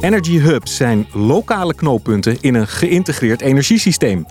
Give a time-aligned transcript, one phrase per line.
[0.00, 4.26] Energy hubs zijn lokale knooppunten in een geïntegreerd energiesysteem.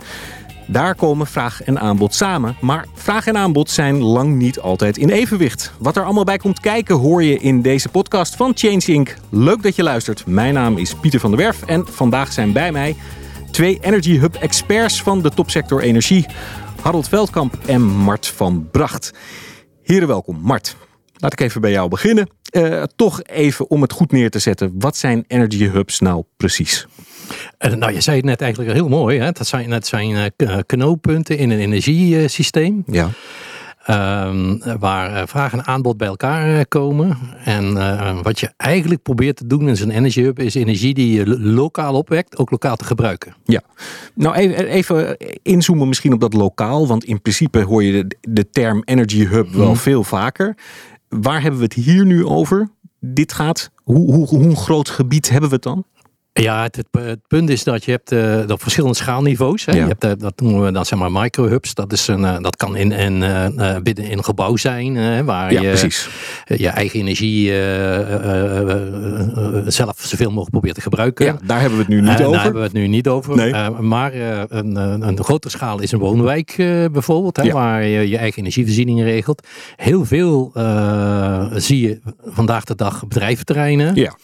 [0.66, 2.56] Daar komen vraag en aanbod samen.
[2.60, 5.72] Maar vraag en aanbod zijn lang niet altijd in evenwicht.
[5.78, 9.16] Wat er allemaal bij komt kijken hoor je in deze podcast van Change Inc.
[9.28, 10.26] Leuk dat je luistert.
[10.26, 12.96] Mijn naam is Pieter van der Werf en vandaag zijn bij mij
[13.50, 16.26] twee Energy Hub experts van de topsector energie.
[16.80, 19.12] Harold Veldkamp en Mart van Bracht.
[19.82, 20.38] Heren welkom.
[20.40, 20.76] Mart,
[21.18, 22.28] laat ik even bij jou beginnen.
[22.52, 24.72] Uh, toch even om het goed neer te zetten.
[24.78, 26.86] Wat zijn Energy Hubs nou precies?
[27.58, 29.18] Uh, nou, je zei het net eigenlijk heel mooi.
[29.18, 29.32] Hè?
[29.32, 32.82] Dat zijn, dat zijn uh, knooppunten in een energiesysteem.
[32.86, 33.10] Ja.
[33.84, 37.18] Ehm, waar eh, vraag en aanbod bij elkaar komen.
[37.44, 37.74] En
[38.22, 41.94] wat je eigenlijk probeert te doen in zo'n energy hub is energie die je lokaal
[41.94, 43.34] opwekt, ook lokaal te gebruiken.
[43.44, 43.62] Ja,
[44.14, 48.50] nou even, even inzoomen misschien op dat lokaal, want in principe hoor je de, de
[48.50, 49.76] term energy hub wel hmm.
[49.76, 50.56] veel vaker.
[51.08, 52.70] Waar hebben we het hier nu over?
[53.00, 55.84] Dit gaat, hoe, hoe, hoe groot gebied hebben we het dan?
[56.42, 59.64] Ja, het, het, punt is dat je hebt uh, dat verschillende schaalniveaus.
[59.64, 59.72] Hè.
[59.72, 61.74] Je hebt, uh, dat noemen we dan zeg maar microhubs.
[61.74, 63.18] Dat, is een, uh, dat kan in, in,
[63.82, 66.06] binnen in een gebouw zijn, waar ja, je
[66.44, 67.52] je eigen energie
[69.70, 71.26] zelf zoveel mogelijk probeert te gebruiken.
[71.26, 72.32] Ja, daar hebben we het nu niet over.
[72.32, 73.36] Daar hebben we het nu niet over.
[73.36, 73.70] Nee.
[73.80, 74.14] maar
[74.48, 74.76] een,
[75.08, 76.54] een grotere schaal is een woonwijk
[76.92, 79.46] bijvoorbeeld, hè, waar je je eigen energievoorziening regelt.
[79.76, 80.52] Heel veel
[81.54, 83.94] zie je vandaag de dag bedrijventerreinen.
[83.94, 84.16] Ja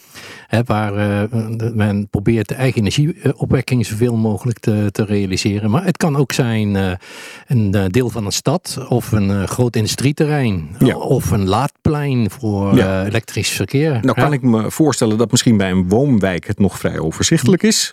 [0.64, 5.70] waar uh, men probeert de eigen energieopwekking zoveel mogelijk te, te realiseren.
[5.70, 6.92] Maar het kan ook zijn uh,
[7.46, 10.76] een uh, deel van een stad of een groot industrieterrein.
[10.94, 13.98] Of een laadplein voor elektrisch verkeer.
[14.02, 17.92] Nou kan ik me voorstellen dat misschien bij een woonwijk het nog vrij overzichtelijk is.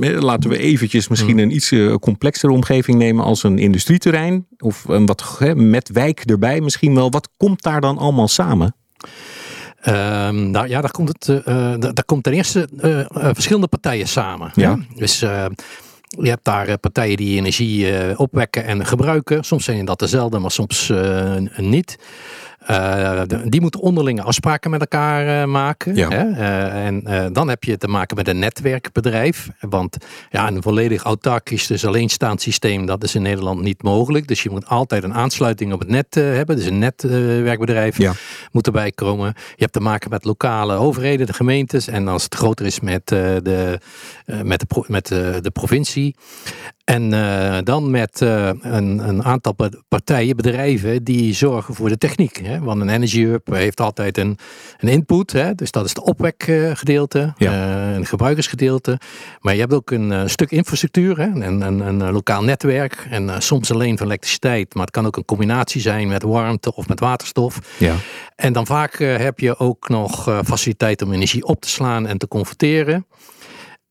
[0.00, 1.38] laten we eventjes misschien hmm.
[1.38, 4.46] een iets complexere omgeving nemen als een industrieterrein.
[4.58, 7.10] Of een wat met wijk erbij misschien wel.
[7.10, 8.74] Wat komt daar dan allemaal samen?
[9.88, 14.50] Um, nou ja, daar komt, het, uh, daar komt ten eerste uh, verschillende partijen samen.
[14.54, 14.78] Ja.
[14.94, 19.44] Dus je hebt daar partijen die energie opwekken en gebruiken.
[19.44, 20.92] Soms zijn dat dezelfde, maar soms
[21.56, 21.98] niet.
[22.70, 25.94] Uh, die moeten onderlinge afspraken met elkaar uh, maken.
[25.94, 26.08] Ja.
[26.08, 26.28] Hè?
[26.28, 29.48] Uh, en dan heb je te maken met een netwerkbedrijf.
[29.60, 29.96] Want
[30.30, 34.28] ja, een volledig autarkisch, dus alleenstaand systeem, dat is in Nederland niet mogelijk.
[34.28, 36.56] Dus je moet altijd een aansluiting op het net hebben.
[36.56, 38.12] Dus een netwerkbedrijf ja.
[38.52, 39.32] moet erbij komen.
[39.36, 41.88] Je hebt te maken met lokale overheden, de gemeentes.
[41.88, 43.80] En als het groter is met, de,
[44.42, 46.14] met, de, met de provincie.
[46.86, 49.56] En uh, dan met uh, een, een, aantal
[49.88, 52.40] partijen, bedrijven die zorgen voor de techniek.
[52.42, 52.60] Hè?
[52.60, 54.38] Want een Energy Hub heeft altijd een,
[54.78, 55.32] een input.
[55.32, 55.54] Hè?
[55.54, 57.52] Dus dat is het opwekgedeelte, ja.
[57.52, 58.98] uh, een gebruikersgedeelte.
[59.40, 61.26] Maar je hebt ook een stuk infrastructuur, hè?
[61.26, 63.06] Een, een, een, lokaal netwerk.
[63.10, 66.88] En soms alleen van elektriciteit, maar het kan ook een combinatie zijn met warmte of
[66.88, 67.58] met waterstof.
[67.78, 67.94] Ja.
[68.36, 72.28] En dan vaak heb je ook nog faciliteit om energie op te slaan en te
[72.28, 73.06] converteren.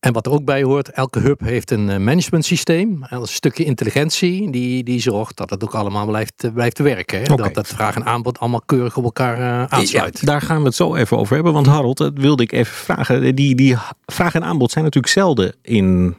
[0.06, 3.04] En wat er ook bij hoort, elke hub heeft een eh, management systeem.
[3.08, 7.18] een stukje intelligentie die, die zorgt dat het ook allemaal blijft, eh, blijft werken.
[7.18, 7.36] Hè?
[7.36, 10.20] Dat het vraag en aanbod allemaal keurig op elkaar uh, aansluit.
[10.20, 11.52] Ja, daar gaan we het zo even over hebben.
[11.52, 13.34] Want Harold, dat wilde ik even vragen.
[13.34, 16.16] Die, die vraag en aanbod zijn natuurlijk zelden in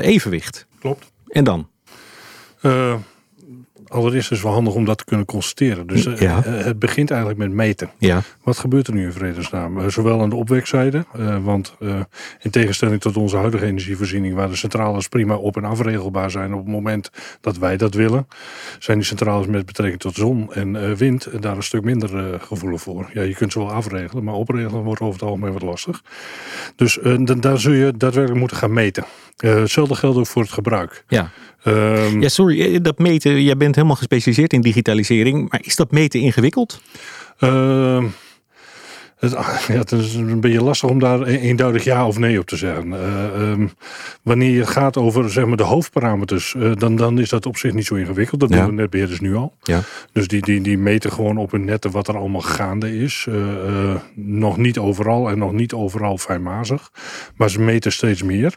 [0.00, 0.66] evenwicht.
[0.80, 1.12] Klopt.
[1.28, 1.68] En dan?
[3.88, 5.86] Allereerst is het wel handig om dat te kunnen constateren.
[5.86, 7.90] Dus uh, het begint eigenlijk met meten.
[7.98, 8.22] Ja.
[8.42, 9.78] Wat gebeurt er nu in vredesnaam?
[9.78, 11.04] Uh, zowel aan de opwekzijde,
[11.42, 11.76] want
[12.40, 16.58] in tegenstelling tot onze huidige energievoorziening, waar de centrales prima op- en afregelbaar zijn op
[16.58, 17.10] het moment
[17.40, 18.28] dat wij dat willen,
[18.78, 23.10] zijn die centrales met betrekking tot zon en wind daar een stuk minder gevoelig voor.
[23.12, 26.02] Ja, je kunt ze wel afregelen, maar opregelen wordt over het algemeen wat lastig.
[26.76, 26.98] Dus
[27.38, 29.04] daar zul je daadwerkelijk moeten gaan meten.
[29.36, 31.04] hetzelfde geldt ook voor het gebruik.
[31.08, 31.30] Ja.
[31.64, 35.90] Um, ja, sorry, eh, dat meten, jij bent helemaal gespecialiseerd in digitalisering, maar is dat
[35.90, 36.80] meten ingewikkeld?
[37.40, 38.04] Uh,
[39.18, 39.32] het,
[39.68, 42.56] ja, het is een beetje lastig om daar e-, eenduidig ja of nee op te
[42.56, 42.88] zeggen.
[42.88, 43.70] Uh, um,
[44.22, 47.72] wanneer het gaat over zeg maar, de hoofdparameters, uh, dan, dan is dat op zich
[47.72, 48.40] niet zo ingewikkeld.
[48.40, 49.54] Dat doen de netbeheerders nu al.
[49.62, 49.80] Ja.
[50.12, 53.26] Dus die, die, die meten gewoon op hun netten wat er allemaal gaande is.
[53.28, 56.90] Uh, nog niet overal en nog niet overal fijnmazig.
[57.36, 58.56] Maar ze meten steeds meer.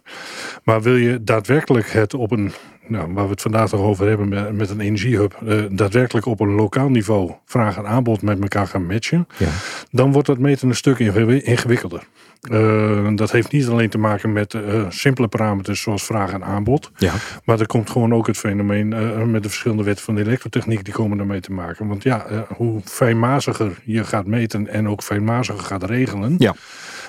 [0.64, 2.52] Maar wil je daadwerkelijk het op een
[2.92, 6.40] nou, waar we het vandaag toch over hebben met, met een energiehub, uh, daadwerkelijk op
[6.40, 9.50] een lokaal niveau vraag en aanbod met elkaar gaan matchen, ja.
[9.92, 12.04] dan wordt dat meten een stuk ingewikkelder.
[12.50, 16.92] Uh, dat heeft niet alleen te maken met uh, simpele parameters zoals vraag en aanbod.
[16.98, 17.14] Ja.
[17.46, 20.84] Maar er komt gewoon ook het fenomeen uh, met de verschillende wetten van de elektrotechniek
[20.84, 21.88] die komen daarmee te maken.
[21.88, 26.56] Want ja, hoe fijnmaziger je gaat meten en ook fijnmaziger gaat regelen, ja.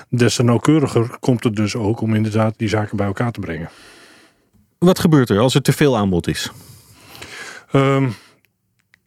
[0.09, 3.69] des te nauwkeuriger komt het dus ook om inderdaad die zaken bij elkaar te brengen.
[4.83, 6.51] Wat gebeurt er als er te veel aanbod is?
[7.71, 8.13] Um,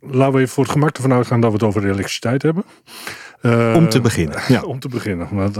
[0.00, 2.64] laten we even voor het gemak ervan uitgaan dat we het over elektriciteit hebben.
[3.74, 4.40] om te beginnen.
[4.48, 4.62] Ja.
[4.62, 5.28] om te beginnen.
[5.30, 5.58] Want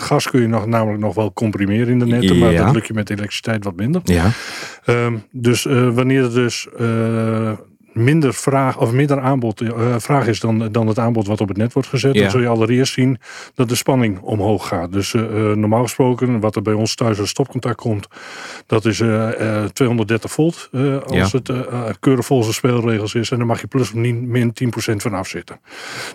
[0.00, 2.94] gas kun je nog, namelijk nog wel comprimeren in de netten, maar dat lukt je
[2.94, 4.00] met elektriciteit wat minder.
[4.04, 4.30] Ja.
[4.84, 5.62] Ehm, dus
[5.92, 6.68] wanneer er dus
[7.94, 11.56] minder vraag of minder aanbod uh, vraag is dan, dan het aanbod wat op het
[11.56, 13.18] net wordt gezet, dan zul je allereerst zien
[13.54, 14.92] dat de spanning omhoog gaat.
[14.92, 18.06] Dus uh, normaal gesproken, wat er bij ons thuis als stopcontact komt,
[18.66, 18.96] dat is
[19.72, 20.70] 230 volt
[21.06, 21.52] als het
[22.00, 23.30] keurig volgens de speelregels is.
[23.30, 24.52] En dan mag je plus of min
[24.92, 25.60] 10% van afzitten.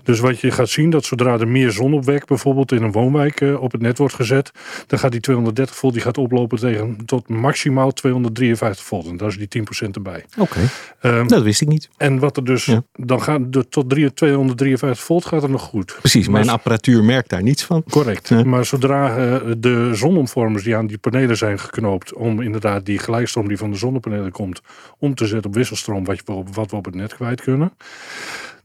[0.03, 3.71] Dus wat je gaat zien, dat zodra er meer zonopwek bijvoorbeeld in een woonwijk op
[3.71, 4.51] het net wordt gezet,
[4.87, 9.07] dan gaat die 230 volt die gaat oplopen tegen tot maximaal 253 volt.
[9.07, 10.25] En daar is die 10% erbij.
[10.37, 10.59] Oké,
[10.99, 11.89] ehm, dat wist ik niet.
[11.98, 15.95] En wat er dus, dan gaat de, tot 253 volt gaat er nog goed.
[16.00, 17.83] Precies, mijn apparatuur merkt daar niets van.
[17.89, 18.45] Correct.
[18.45, 23.48] Maar zodra uh, de zonomvormers die aan die panelen zijn geknoopt, om inderdaad die gelijkstroom
[23.48, 24.62] die van de zonnepanelen komt,
[24.98, 27.74] om te zetten op wisselstroom, wat, we, wat we op het net kwijt kunnen.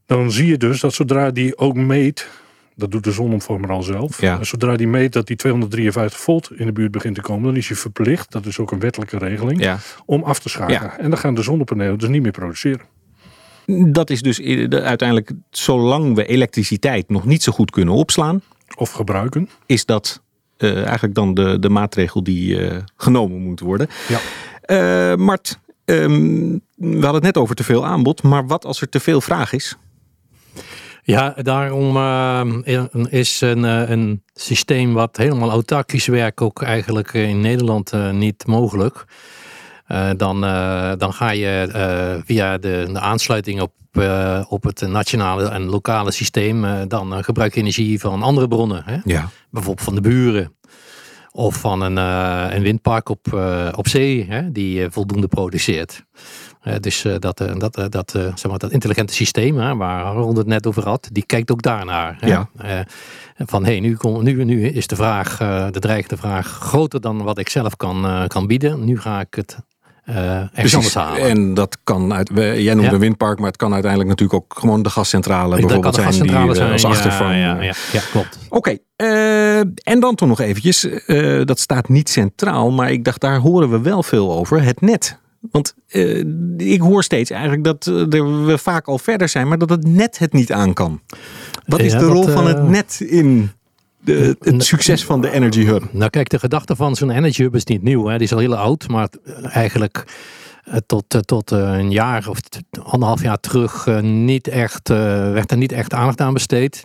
[0.06, 2.28] Dan zie je dus dat zodra die ook meet
[2.74, 4.20] dat doet de zonomvormer al zelf.
[4.20, 4.44] Ja.
[4.44, 7.68] zodra die meet dat die 253 volt in de buurt begint te komen, dan is
[7.68, 10.98] hij verplicht, dat is ook een wettelijke regeling, om af te schakelen.
[10.98, 12.86] En dan gaan de zonnepanelen dus niet meer produceren.
[13.92, 14.40] Dat is dus
[14.70, 18.42] uiteindelijk, zolang we elektriciteit nog niet zo goed kunnen opslaan.
[18.76, 19.48] Of gebruiken.
[19.66, 20.22] Is dat
[20.58, 23.88] uh, eigenlijk dan de, de maatregel die uh, genomen moet worden.
[24.08, 24.20] Ja.
[25.10, 28.22] Uh, Mart, um, we hadden het net over te veel aanbod.
[28.22, 29.76] Maar wat als er te veel vraag is?
[31.06, 31.96] Ja, daarom
[33.08, 39.04] is een, een systeem wat helemaal autarkisch werkt ook eigenlijk in Nederland niet mogelijk.
[39.86, 40.40] Eh, dan,
[40.98, 43.72] dan ga je via de, de, aansluiting op,
[44.48, 48.82] op het nationale en lokale systeem, dan gebruik je energie van andere bronnen.
[48.84, 48.96] Hè?
[49.04, 49.28] Ja.
[49.50, 50.56] Bijvoorbeeld van de buren.
[51.30, 51.96] Of van een,
[52.56, 53.32] een windpark op,
[53.74, 56.04] op zee, hè, die voldoende produceert.
[56.80, 60.84] Dus dat, dat, dat, zeg maar, dat intelligente systeem, hè, waar Ron het net over
[60.84, 62.16] had, die kijkt ook daarnaar.
[62.20, 62.26] Hè?
[62.26, 62.48] Ja.
[63.36, 65.36] van hey, nu, nu, nu is de vraag,
[65.70, 68.84] de dreigende vraag, groter dan wat ik zelf kan, kan bieden.
[68.84, 69.58] Nu ga ik het
[70.08, 74.58] uh, En dat kan uit, jij noemt een windpark, maar het kan uiteindelijk natuurlijk ook
[74.58, 77.34] gewoon de gascentrale bijvoorbeeld zijn, die eh, zijn, als achtervang.
[77.34, 78.38] Ja, ja, ja, klopt.
[78.48, 83.20] Oké, uh, en dan toch nog eventjes, uh, dat staat niet centraal, maar ik dacht
[83.20, 85.18] daar horen we wel veel over, het net.
[85.50, 85.74] Want
[86.56, 90.32] ik hoor steeds eigenlijk dat we vaak al verder zijn, maar dat het net het
[90.32, 91.00] niet aan kan.
[91.66, 93.50] Wat is de rol van het net in
[94.00, 95.82] de, het succes van de Energy Hub?
[95.92, 98.06] Nou kijk, de gedachte van zo'n Energy Hub is niet nieuw.
[98.06, 98.14] Hè.
[98.14, 99.08] Die is al heel oud, maar
[99.42, 100.04] eigenlijk
[100.64, 102.38] eh, tot, eh, tot eh, een jaar of
[102.82, 106.84] anderhalf jaar terug niet echt, werd er niet echt aandacht aan besteed.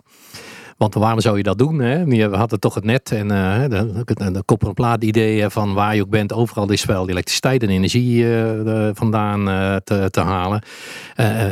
[0.80, 1.78] Want waarom zou je dat doen?
[1.78, 2.04] Hè?
[2.04, 6.02] We hadden toch het net en uh, de, de, en plaat idee van waar je
[6.02, 10.62] ook bent, overal is wel elektriciteit en energie uh, vandaan uh, te, te, halen.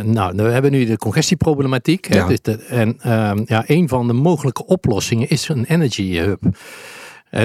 [0.05, 2.15] nou, we hebben nu de congestieproblematiek.
[2.15, 2.27] Ja.
[2.27, 6.43] Dus en ehm, ja, een van de mogelijke oplossingen is een energy hub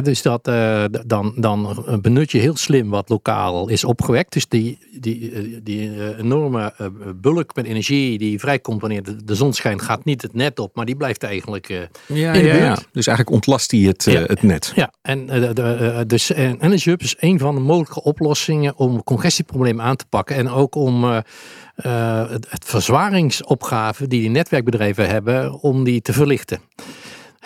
[0.03, 4.33] dus dat, uh, dan, dan benut je heel slim wat lokaal is opgewekt.
[4.33, 6.73] Dus die, die, eh, die uh, enorme
[7.15, 10.75] bulk met energie die vrijkomt wanneer de, de, zon schijnt, gaat niet het net op,
[10.75, 11.67] maar die blijft eigenlijk
[12.07, 12.63] ja, in de buurt.
[12.63, 14.71] Ja, Dus eigenlijk ontlast die het, het net.
[14.75, 19.95] Ja, en de, dus Energy Hub is een van de mogelijke oplossingen om congestieproblemen aan
[19.95, 20.35] te pakken.
[20.35, 26.61] En ook om het, het verzwaringsopgave die die netwerkbedrijven hebben, om die te verlichten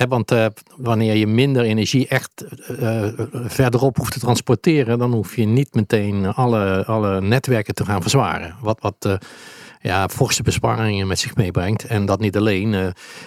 [0.09, 0.45] want uh,
[0.75, 2.45] wanneer je minder energie echt
[2.81, 8.01] uh, verderop hoeft te transporteren, dan hoef je niet meteen alle, alle netwerken te gaan
[8.01, 8.55] verzwaren.
[8.61, 9.19] Wat, wat
[9.81, 11.85] ja, forse besparingen met zich meebrengt.
[11.85, 12.73] En dat niet alleen,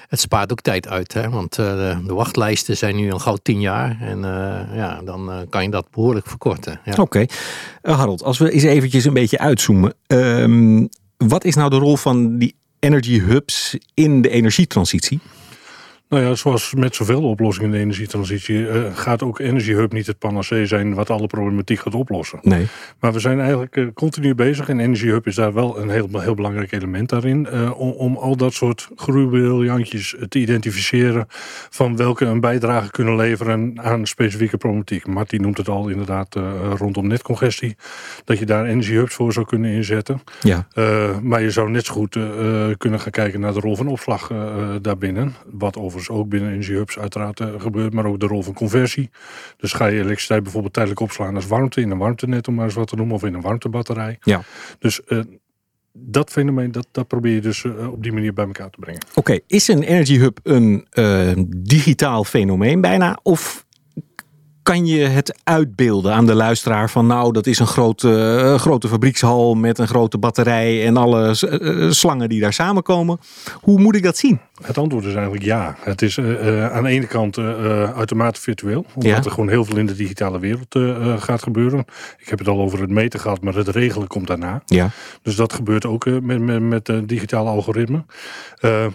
[0.09, 1.13] het spaart ook tijd uit.
[1.13, 1.31] Hè?
[1.31, 3.99] Want de, de, wachtlijsten zijn nu al gauw tien jaar.
[4.01, 4.19] En
[4.75, 6.81] ja, dan kan je dat behoorlijk verkorten.
[6.85, 6.95] Ja.
[6.97, 7.27] Oké.
[7.83, 9.95] Harold, als we eens eventjes een beetje uitzoomen.
[10.07, 15.21] Um, wat is nou de rol van die energy hubs in de energietransitie?
[16.11, 20.07] Nou ja, zoals met zoveel oplossingen in de energietransitie uh, gaat ook Energy Hub niet
[20.07, 22.39] het panacee zijn wat alle problematiek gaat oplossen.
[22.43, 22.67] Nee.
[23.01, 26.09] Maar we zijn eigenlijk uh, continu bezig en Energy Hub is daar wel een heel,
[26.13, 27.49] heel belangrijk element daarin.
[27.53, 31.27] Uh, om, om, al dat soort gruweliantjes te identificeren
[31.71, 35.07] van welke een bijdrage kunnen leveren aan specifieke problematiek.
[35.07, 36.37] Martin noemt het al inderdaad
[36.77, 37.77] rondom netcongestie.
[38.25, 40.23] Dat je daar Energy Hubs voor zou kunnen inzetten.
[40.41, 40.67] Ja.
[41.23, 42.19] maar je zou net zo goed
[42.79, 44.33] kunnen gaan kijken naar de rol van opslag
[44.83, 45.35] daarbinnen.
[45.51, 49.11] Wat over ook binnen energiehubs uiteraard uh, gebeurt, maar ook de rol van conversie.
[49.57, 52.75] Dus ga je elektriciteit bijvoorbeeld tijdelijk opslaan als warmte in een warmtenet, om maar eens
[52.75, 54.19] wat te noemen, of in een warmtebatterij.
[54.21, 54.43] Ja.
[54.79, 55.21] Dus uh,
[55.93, 59.01] dat fenomeen, dat, dat probeer je dus uh, op die manier bij elkaar te brengen.
[59.15, 60.87] Oké, is een energy hub een
[61.57, 63.19] digitaal fenomeen bijna?
[63.23, 63.69] Of
[64.63, 69.55] kan je het uitbeelden aan de luisteraar van nou, dat is een grote, grote fabriekshal
[69.55, 71.31] met een grote batterij en alle
[71.91, 73.19] slangen die daar samenkomen.
[73.61, 74.41] Hoe moet ik dat zien?
[74.63, 75.77] Het antwoord is eigenlijk ja.
[75.81, 78.85] Het is uh, aan de ene kant uh, uitermate virtueel.
[78.95, 80.79] Omdat er gewoon heel veel in de digitale wereld
[81.23, 81.85] gaat gebeuren.
[82.19, 84.63] Ik heb het al over het meten gehad, maar het regelen komt daarna.
[84.67, 84.91] Ja.
[85.23, 88.07] Dus dat gebeurt ook met, met, met digitale algoritmen.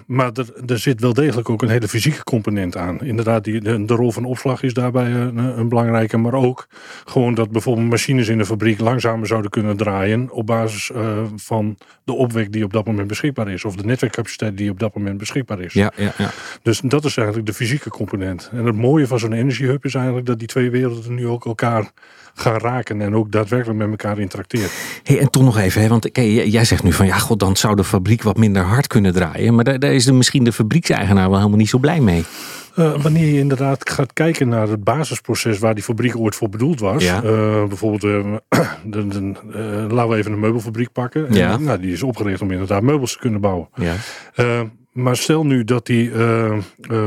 [0.08, 3.02] maar er, er zit wel degelijk ook een hele fysieke component aan.
[3.02, 6.18] Inderdaad, die, de, de rol van opslag is daarbij een, een, belangrijke.
[6.18, 6.68] Maar ook
[7.06, 10.32] gewoon dat bijvoorbeeld machines in de fabriek langzamer zouden kunnen draaien.
[10.32, 10.92] op basis
[11.36, 13.66] van de opwek die op dat moment beschikbaar is.
[13.66, 15.74] Of de netwerkcapaciteit die op dat moment beschikbaar is.
[15.74, 16.32] Ja, ja, ja.
[16.62, 18.50] Dus dat is eigenlijk de fysieke component.
[18.54, 21.92] En het mooie van zo'n energiehub is eigenlijk dat die twee werelden nu ook elkaar
[22.34, 24.70] gaan raken en ook daadwerkelijk met elkaar interacteren.
[25.04, 27.76] Hey, en toch nog even, hè, want jij zegt nu van ja, god, dan zou
[27.76, 29.56] de fabriek wat minder hard kunnen draaien.
[29.56, 32.24] Maar daar, daar is de, misschien de fabriekseigenaar wel helemaal niet zo blij mee.
[32.76, 36.80] Uh, wanneer je inderdaad gaat kijken naar het basisproces waar die fabriek ooit voor bedoeld
[36.80, 37.04] was.
[37.04, 37.24] Ja.
[37.24, 38.02] Uh, bijvoorbeeld,
[38.86, 39.34] de, de,
[39.90, 41.28] laten we even een meubelfabriek pakken.
[41.28, 43.68] En, nou, die is opgericht om inderdaad meubels te kunnen bouwen.
[43.76, 43.96] Ja.
[44.92, 46.12] Maar stel nu dat die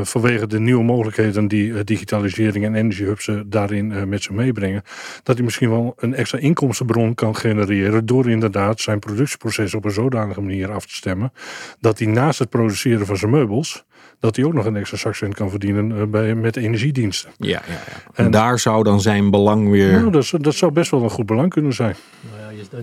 [0.01, 4.83] vanwege de nieuwe mogelijkheden die digitalisering en energiehubs daarin met zich meebrengen,
[5.23, 9.91] dat hij misschien wel een extra inkomstenbron kan genereren door inderdaad zijn productieproces op een
[9.91, 11.31] zodanige manier af te stemmen,
[11.79, 13.85] dat hij naast het produceren van zijn meubels,
[14.19, 17.29] dat hij ook nog een extra zakcent kan verdienen bij, met energiediensten.
[17.37, 17.79] Ja, ja, ja.
[18.13, 19.91] En, en, daar zou dan zijn belang weer...
[19.91, 21.95] Nou, dat, dat zou best wel een goed belang kunnen zijn.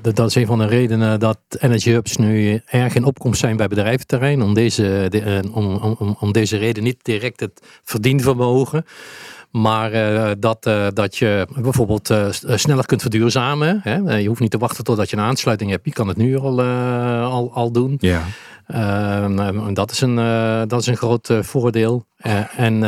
[0.03, 3.69] Dat is een van de redenen dat energy hubs nu erg in opkomst zijn bij
[3.69, 4.43] bedrijventerrein.
[4.43, 8.85] Om deze, de, eh, om, om, om deze reden niet direct het verdienvermogen.
[9.51, 13.81] Maar uh, dat, uh, dat je bijvoorbeeld uh, sneller kunt verduurzamen.
[13.83, 14.17] Hè?
[14.17, 15.85] je hoeft niet te wachten totdat je een aansluiting hebt.
[15.85, 17.97] Je kan het nu al, al, al doen.
[17.99, 18.23] Ja.
[18.67, 20.15] Ehm, dat, is een,
[20.69, 22.07] dat is een groot voordeel.
[22.57, 22.83] en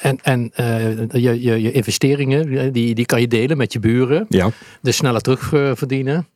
[0.00, 4.26] en, en uh, je, je, je, investeringen, die, die kan je delen met je buren.
[4.28, 4.50] Ja.
[4.82, 6.28] Dus sneller terugverdienen.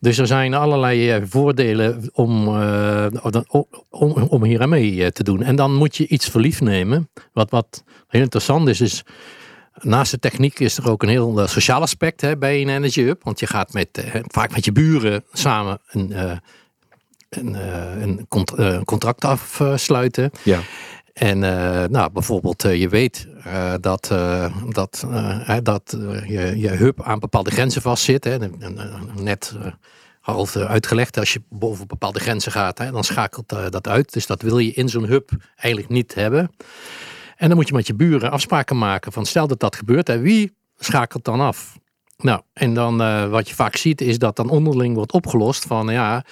[0.00, 3.06] Dus er zijn allerlei eh, voordelen om, uh,
[3.90, 5.42] om, om hier aan mee te doen.
[5.42, 7.08] En dan moet je iets verliefd nemen.
[7.32, 9.04] Wat, wat heel interessant is, is
[9.74, 13.24] naast de techniek is er ook een heel sociaal aspect hè, bij een Energy Hub.
[13.24, 16.40] Want je gaat met, vaak met je buren samen een,
[17.36, 17.56] een,
[18.02, 20.30] een, contract afsluiten.
[20.42, 20.60] Ja.
[21.14, 24.12] En uh, nou, bijvoorbeeld, uh, je weet uh, dat,
[24.68, 25.06] dat,
[25.62, 28.24] dat je, je hub aan bepaalde grenzen vastzit.
[28.24, 28.36] Hè.
[29.14, 29.54] Net
[30.20, 34.12] half uitgelegd, als je boven bepaalde grenzen gaat, hè, dan schakelt dat uit.
[34.12, 36.50] Dus dat wil je in zo'n hub eigenlijk niet hebben.
[37.36, 40.18] En dan moet je met je buren afspraken maken van stel dat dat gebeurt, hè,
[40.18, 41.78] wie schakelt dan af?
[42.16, 42.96] Nou, en dan
[43.30, 46.24] wat je vaak ziet is dat dan onderling wordt opgelost van ja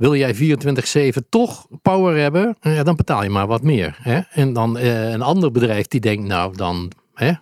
[0.00, 3.96] wil jij 24-7 toch power hebben, ja, dan betaal je maar wat meer.
[4.02, 4.20] Hè?
[4.30, 6.90] En dan uh, een ander bedrijf die denkt, nou dan...
[7.14, 7.32] Hè,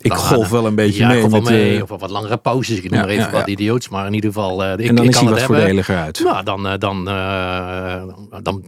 [0.00, 1.28] ik golf wel een beetje ja, mee.
[1.28, 2.76] Met, mee uh, of wat langere pauzes.
[2.76, 4.64] Ik noem ja, maar even ja, wat idioots, maar in ieder geval.
[4.64, 5.58] Uh, ik, en dan ik is kan hij wat hebben.
[5.58, 6.20] voordeliger uit.
[6.24, 7.04] Nou, dan, uh, dan,
[8.42, 8.64] dan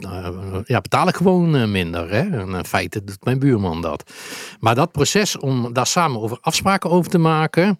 [0.65, 2.09] ja, betaal ik gewoon minder.
[2.09, 2.39] Hè?
[2.39, 4.11] En in feite doet mijn buurman dat.
[4.59, 7.79] Maar dat proces om daar samen over afspraken over te maken.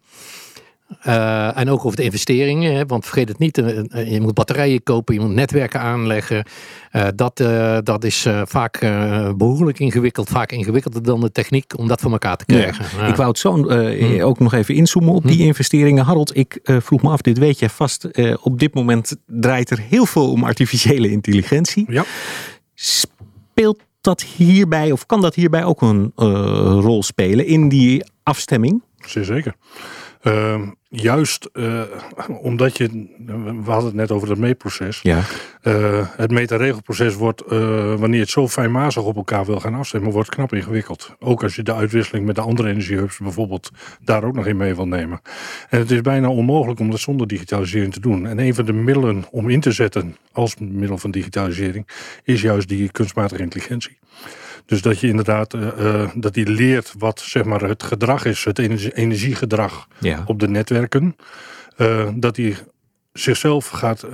[1.07, 4.83] Uh, en ook over de investeringen, hè, want vergeet het niet, uh, je moet batterijen
[4.83, 6.45] kopen, je moet netwerken aanleggen.
[6.91, 7.43] Uh, dat,
[7.83, 8.79] dat is vaak
[9.37, 12.85] behoorlijk ingewikkeld, vaak ingewikkelder dan de techniek om dat voor elkaar te krijgen.
[12.97, 13.07] Ja.
[13.07, 14.21] Ik wou het zo hmm.
[14.21, 15.45] ook nog even inzoomen op die hmm.
[15.45, 16.05] investeringen.
[16.05, 18.07] Harold, ik vroeg me af, dit weet je vast,
[18.41, 21.85] op dit moment draait er heel veel om artificiële intelligentie.
[21.87, 22.05] Ja.
[22.73, 26.11] Speelt dat hierbij, of kan dat hierbij ook een
[26.81, 28.83] rol spelen in die afstemming?
[29.05, 29.55] Zeer zeker.
[30.23, 31.81] Uh, juist uh,
[32.41, 33.07] omdat je,
[33.63, 34.99] we hadden het net over het meetproces.
[35.01, 35.21] Ja.
[35.63, 37.49] Uh, het meet- en regelproces wordt, uh,
[37.95, 41.15] wanneer je het zo fijnmazig op elkaar wil gaan afstemmen, wordt knap ingewikkeld.
[41.19, 43.71] Ook als je de uitwisseling met de andere energiehubs bijvoorbeeld
[44.03, 45.21] daar ook nog in mee wil nemen.
[45.69, 48.27] En het is bijna onmogelijk om dat zonder digitalisering te doen.
[48.27, 51.87] En een van de middelen om in te zetten als middel van digitalisering
[52.23, 53.99] is juist die kunstmatige intelligentie.
[54.65, 58.43] Dus dat je inderdaad uh, uh, dat die leert wat zeg maar, het gedrag is,
[58.43, 58.59] het
[58.93, 60.23] energiegedrag ja.
[60.25, 61.15] op de netwerken.
[61.77, 62.55] Uh, dat die
[63.13, 64.05] zichzelf gaat,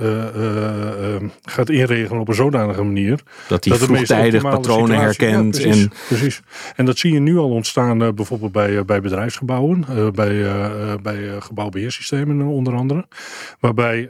[1.42, 3.20] gaat inregelen op een zodanige manier.
[3.48, 5.56] Dat hij vroegtijdig patronen herkent.
[5.56, 5.92] Ja, precies, en...
[6.08, 6.40] precies.
[6.76, 9.84] En dat zie je nu al ontstaan bijvoorbeeld bij, bij bedrijfsgebouwen.
[10.14, 10.46] bij,
[11.02, 13.08] bij gebouwbeheersystemen onder andere.
[13.60, 14.08] Waarbij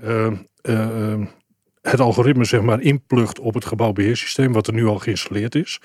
[1.82, 5.80] het algoritme zeg maar inplugt op het gebouwbeheersysteem, wat er nu al geïnstalleerd is.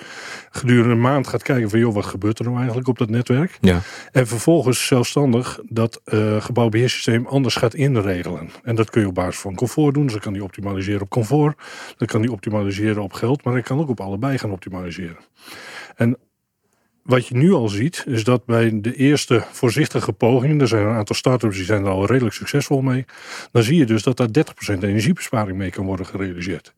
[0.50, 3.58] Gedurende een maand gaat kijken van joh, wat gebeurt er nou eigenlijk op dat netwerk?
[3.62, 3.82] Ja.
[4.12, 8.50] En vervolgens zelfstandig dat uh, gebouwbeheersysteem anders gaat inregelen.
[8.64, 10.04] En dat kun je op basis van comfort doen.
[10.04, 11.58] Dus dan kan die optimaliseren op comfort.
[11.98, 15.18] Dan kan die optimaliseren op geld, maar hij kan ook op allebei gaan optimaliseren.
[15.96, 16.18] En
[17.04, 20.96] wat je nu al ziet, is dat bij de eerste voorzichtige pogingen, er zijn een
[20.96, 23.06] aantal start-ups die zijn er al redelijk succesvol mee,
[23.52, 26.74] dan zie je dus dat daar 30% energiebesparing mee kan worden gerealiseerd.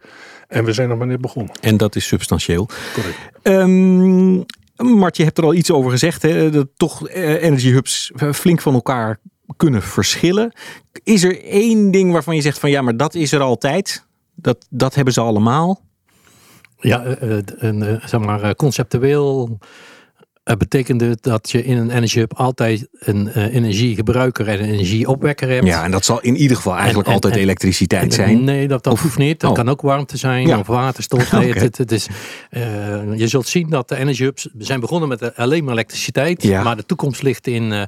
[0.48, 1.56] En we zijn nog maar net begonnen.
[1.62, 2.70] En dat is substantieel.
[2.94, 3.18] Correct.
[3.44, 4.46] Um,
[4.78, 6.50] Mart, je hebt er al iets over gezegd, hè?
[6.50, 9.20] dat toch eh, energiehubs flink van elkaar
[9.58, 10.52] kunnen verschillen.
[11.04, 14.06] Is er één ding waarvan je zegt van ja, maar dat is er altijd?
[14.36, 15.82] Dat, dat hebben ze allemaal?
[16.80, 19.60] Ja, eh, een, zeg maar, conceptueel
[20.46, 25.50] het betekende dat je in een Energy Hub altijd een uh, energiegebruiker en een energieopwekker
[25.50, 25.66] hebt.
[25.66, 28.44] Ja, en dat zal in ieder geval eigenlijk altijd elektriciteit zijn.
[28.44, 29.40] Nee, dat, dat hoeft niet.
[29.40, 29.56] Dat oh.
[29.56, 31.24] kan ook warmte zijn of waterstof.
[31.36, 32.08] Nee, het, het, is,
[32.52, 32.62] uh,
[33.18, 36.44] je zult zien dat de Energy Hubs zijn begonnen met alleen maar elektriciteit.
[36.44, 36.64] Ja.
[36.64, 37.82] Maar de toekomst ligt in, uh,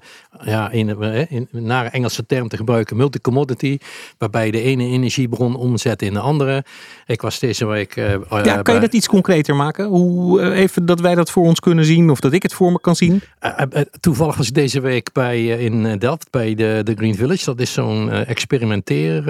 [0.44, 3.78] ja, in, in, naar Engelse term te gebruiken, multi-commodity.
[4.18, 6.64] Waarbij de ene energiebron omzet in de andere.
[7.06, 7.96] Ik was deze week...
[7.96, 9.86] ja, kan je dat iets concreter maken?
[9.86, 12.80] Hoe, even dat wij dat voor ons kunnen zien of dat ik het voor me
[12.80, 13.22] kan zien?
[13.42, 17.46] Uh, toevallig was ik deze week bij, in Delft bij de, de Green Village.
[17.46, 19.24] Dat is zo'n experimenteer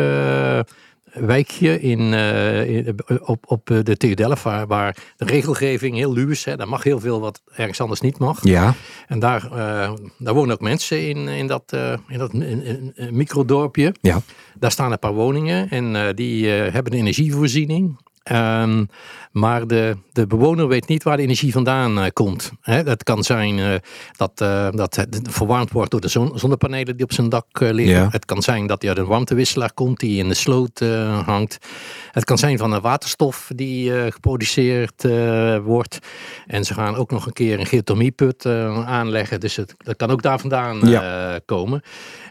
[1.14, 2.14] wijkje in,
[2.68, 6.46] in, op, op de TU Delft, waar, waar, de regelgeving heel luw is.
[6.46, 6.56] Hè.
[6.56, 8.44] Daar mag heel veel wat ergens anders niet mag.
[8.44, 8.74] Ja.
[9.08, 12.34] En daar, uh, daar wonen ook mensen in, in dat, uh, in dat
[13.12, 13.96] microdorpje.
[14.02, 14.22] Ja.
[14.60, 17.98] Daar staan een paar woningen en die hebben een energievoorziening.
[18.32, 18.88] Um,
[19.32, 22.52] maar de, de bewoner weet niet waar de energie vandaan uh, komt.
[22.62, 23.76] He, dat kan zijn uh,
[24.16, 27.96] dat, uh, dat het verwarmd wordt door de zon, zonnepanelen die op zijn dak liggen.
[27.96, 28.08] Ja.
[28.12, 30.80] Het kan zijn dat hij uit een warmtewisselaar komt die in de sloot
[31.26, 31.58] hangt.
[32.12, 35.08] Het kan zijn van een waterstof die geproduceerd
[35.64, 36.00] wordt.
[36.48, 38.46] En ze gaan ook nog een keer een geothermieput
[38.86, 39.40] aanleggen.
[39.40, 41.40] Dus het, dat kan ook daar vandaan ja.
[41.46, 41.82] komen.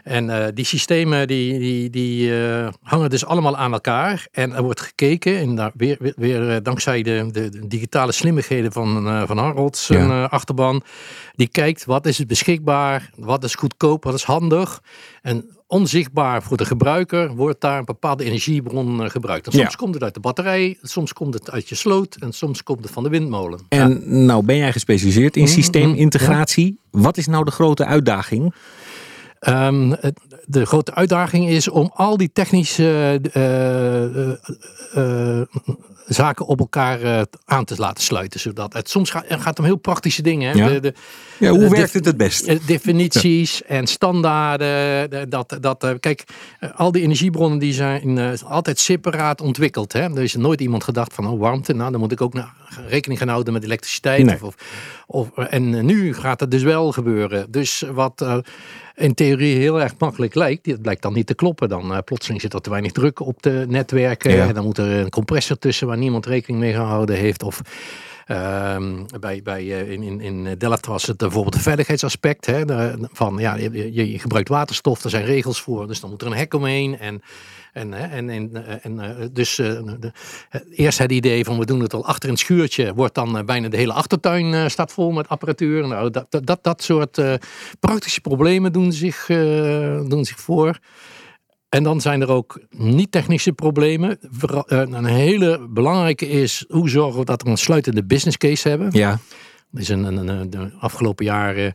[0.03, 2.33] En die systemen die, die, die
[2.81, 4.27] hangen dus allemaal aan elkaar.
[4.31, 9.07] En er wordt gekeken, en daar weer, weer, weer dankzij de, de, digitale slimmigheden van,
[9.07, 10.23] uh, van Harold zijn ja.
[10.23, 10.81] uh, achterban.
[11.35, 14.81] Die kijkt wat is het beschikbaar, wat is goedkoop, wat is handig.
[15.21, 19.45] En onzichtbaar voor de gebruiker wordt daar een bepaalde energiebron gebruikt.
[19.45, 19.75] En soms ja.
[19.77, 22.93] komt het uit de batterij, soms komt het uit je sloot en soms komt het
[22.93, 23.59] van de windmolen.
[23.69, 23.97] En ja.
[24.03, 26.79] nou ben jij gespecialiseerd in systeemintegratie.
[26.91, 28.53] Wat is nou de grote uitdaging?
[29.39, 29.95] Um,
[30.45, 33.19] de grote uitdaging is om al die technische
[34.95, 35.41] uh,
[36.05, 38.39] zaken op elkaar aan te laten sluiten.
[38.39, 40.51] Zodat het soms gaat, het gaat om heel praktische dingen.
[40.51, 40.57] Hè?
[40.57, 40.67] Ja.
[40.67, 40.93] De, de,
[41.39, 42.67] ja, hoe werkt het het best?
[42.67, 43.65] Definities ja.
[43.65, 45.29] en standaarden.
[45.29, 46.23] Dat, dat, kijk,
[46.75, 49.93] al die energiebronnen die zijn altijd separaat ontwikkeld.
[49.93, 50.01] Hè?
[50.01, 51.73] Er is nooit iemand gedacht van oh, warmte.
[51.73, 52.33] Nou, dan moet ik ook
[52.87, 54.25] rekening gaan houden met elektriciteit.
[54.25, 54.43] Nee.
[54.43, 54.55] Of,
[55.07, 57.51] of, en nu gaat het dus wel gebeuren.
[57.51, 58.41] Dus wat
[58.97, 61.69] in theorie heel erg makkelijk lijkt, dat blijkt dan niet te kloppen.
[61.69, 64.31] Dan uh, plotseling zit er te weinig druk op de netwerken.
[64.31, 64.47] Ja.
[64.47, 67.43] En dan moet er een compressor tussen waar niemand rekening mee gehouden heeft.
[67.43, 67.61] Of
[68.27, 72.45] um, bij, bij, uh, in, in Delft was het bijvoorbeeld het veiligheidsaspect.
[72.45, 72.63] Hè,
[73.11, 75.87] van, ja, je, gebruikt waterstof, er zijn regels voor.
[75.87, 76.99] Dus dan moet er een hek omheen.
[76.99, 77.21] En
[77.73, 79.67] en, en, en, en dus uh,
[79.99, 80.11] de,
[80.71, 83.77] eerst het idee van we doen het al achter een schuurtje, wordt dan bijna de
[83.77, 85.87] hele achtertuin staat vol met apparatuur.
[85.87, 87.21] Nou, dat, dat, dat soort
[87.79, 89.25] praktische problemen doen zich,
[90.07, 90.79] doen zich voor.
[91.69, 94.19] En dan zijn er ook niet-technische problemen.
[94.67, 98.89] Een hele belangrijke is hoe zorgen we dat we een sluitende business case hebben.
[98.91, 99.19] Ja.
[99.71, 101.73] Dat is een, een, een de afgelopen jaren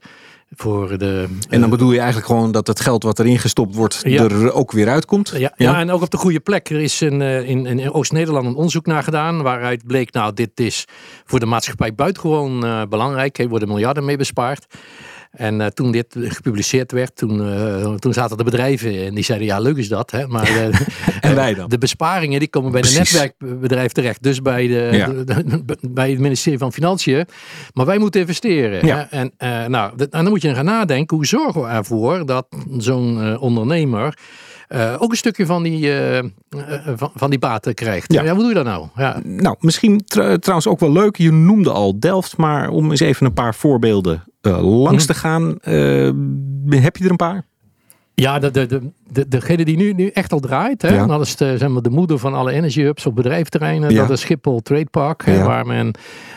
[0.54, 1.26] voor de.
[1.48, 4.22] En dan bedoel je eigenlijk gewoon dat het geld wat erin gestopt wordt ja.
[4.22, 5.28] er ook weer uitkomt?
[5.28, 5.52] Ja, ja.
[5.56, 6.70] ja, en ook op de goede plek.
[6.70, 10.84] Er is een, in, in Oost-Nederland een onderzoek naar gedaan waaruit bleek, nou, dit is
[11.24, 13.38] voor de maatschappij buitengewoon uh, belangrijk.
[13.38, 14.66] Er worden miljarden mee bespaard.
[15.32, 19.46] En uh, toen dit gepubliceerd werd, toen, uh, toen zaten de bedrijven en die zeiden,
[19.46, 20.10] ja leuk is dat.
[20.10, 20.26] Hè?
[20.26, 20.64] Maar uh,
[21.20, 21.68] en wij dan?
[21.68, 23.10] de besparingen die komen bij Precies.
[23.10, 24.22] de netwerkbedrijf terecht.
[24.22, 25.06] Dus bij, de, ja.
[25.06, 27.26] de, de, bij het ministerie van Financiën.
[27.72, 28.86] Maar wij moeten investeren.
[28.86, 29.06] Ja.
[29.10, 29.26] Hè?
[29.36, 32.46] En, nou, en dan moet je gaan nadenken, hoe zorgen we ervoor dat
[32.78, 34.18] zo'n ondernemer...
[34.68, 36.22] Uh, ook een stukje van die, uh, uh,
[36.96, 38.12] van, van, die baten krijgt.
[38.12, 38.22] Ja.
[38.22, 38.30] ja.
[38.30, 38.86] hoe doe je dat nou?
[38.96, 39.20] Ja.
[39.24, 41.16] Nou, misschien tr trouwens ook wel leuk.
[41.16, 45.56] Je noemde al Delft, maar om eens even een paar voorbeelden langs te gaan.
[46.80, 47.44] heb je er een paar?
[48.14, 51.06] Ja, de, de, de, de, degene die nu, nu echt al draait, hè, Ja.
[51.06, 53.90] dat is de, zeg maar, de moeder van alle energy hubs op bedrijfterreinen.
[53.90, 54.00] Ja.
[54.00, 55.44] Dat is Schiphol Trade Park, Ja.
[55.44, 55.94] waar men,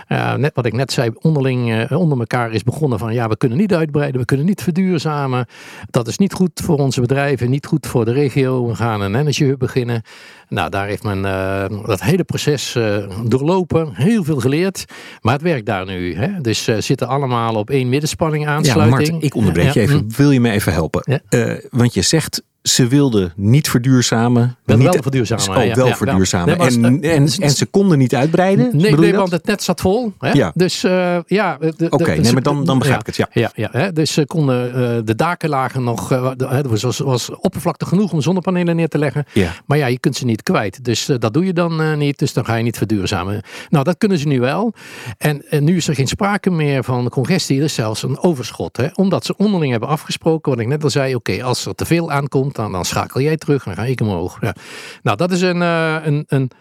[0.08, 3.38] ja, net wat ik net zei, onderling eh, onder elkaar is begonnen van ja, we
[3.38, 5.46] kunnen niet uitbreiden, we kunnen niet verduurzamen.
[5.90, 8.68] Dat is niet goed voor onze bedrijven, niet goed voor de regio.
[8.68, 10.02] We gaan een energy hub beginnen.
[10.50, 14.86] Nou, daar heeft men eh, dat hele proces eh, doorlopen, heel veel geleerd.
[15.22, 16.16] Maar het werkt daar nu.
[16.16, 16.42] Hè?
[16.42, 19.12] Dus eh, zitten allemaal op één middenspanning Ja, aansluiting.
[19.12, 19.98] Mart, ik onderbreek je Ja, even.
[20.04, 20.12] mm.
[20.16, 21.02] Wil je me even helpen?
[21.06, 21.20] Ja.
[21.40, 24.58] Eh, want je zegt ze wilden niet verduurzamen.
[24.64, 25.58] Wel, niet, wel verduurzamen.
[25.58, 26.58] Oh, ja, wel ja, verduurzamen.
[26.58, 28.70] Nee, en, en, en ze konden niet uitbreiden?
[28.78, 30.14] Nee, nee want het net zat vol.
[30.20, 30.32] Hè?
[30.32, 30.52] Ja.
[30.56, 31.58] Dus eh, ja.
[31.90, 33.16] Oké, nee, maar dan, dan begrijp ik het.
[33.16, 33.28] Ja.
[33.32, 33.94] Ja, ja hè?
[33.94, 38.22] dus ze konden, eh, de daken lagen nog, de- er was, was oppervlakte genoeg om
[38.22, 39.26] zonnepanelen neer te leggen.
[39.34, 39.52] Ja.
[39.66, 40.84] Maar ja, je kunt ze niet kwijt.
[40.84, 43.42] Dus dat doe je dan niet, dus dan ga je niet verduurzamen.
[43.70, 44.74] Nou, dat kunnen ze nu wel.
[45.18, 48.78] En, en nu is er geen sprake meer van congestie, er is zelfs een overschot.
[48.78, 48.88] Hè?
[48.94, 52.12] Omdat ze onderling hebben afgesproken, wat ik net al zei, oké, als er te veel
[52.12, 54.38] aankomt, dan, dan schakel jij terug, dan ga ik omhoog.
[54.42, 54.56] Ja.
[55.04, 56.52] Nou, dat is een, eh, een, een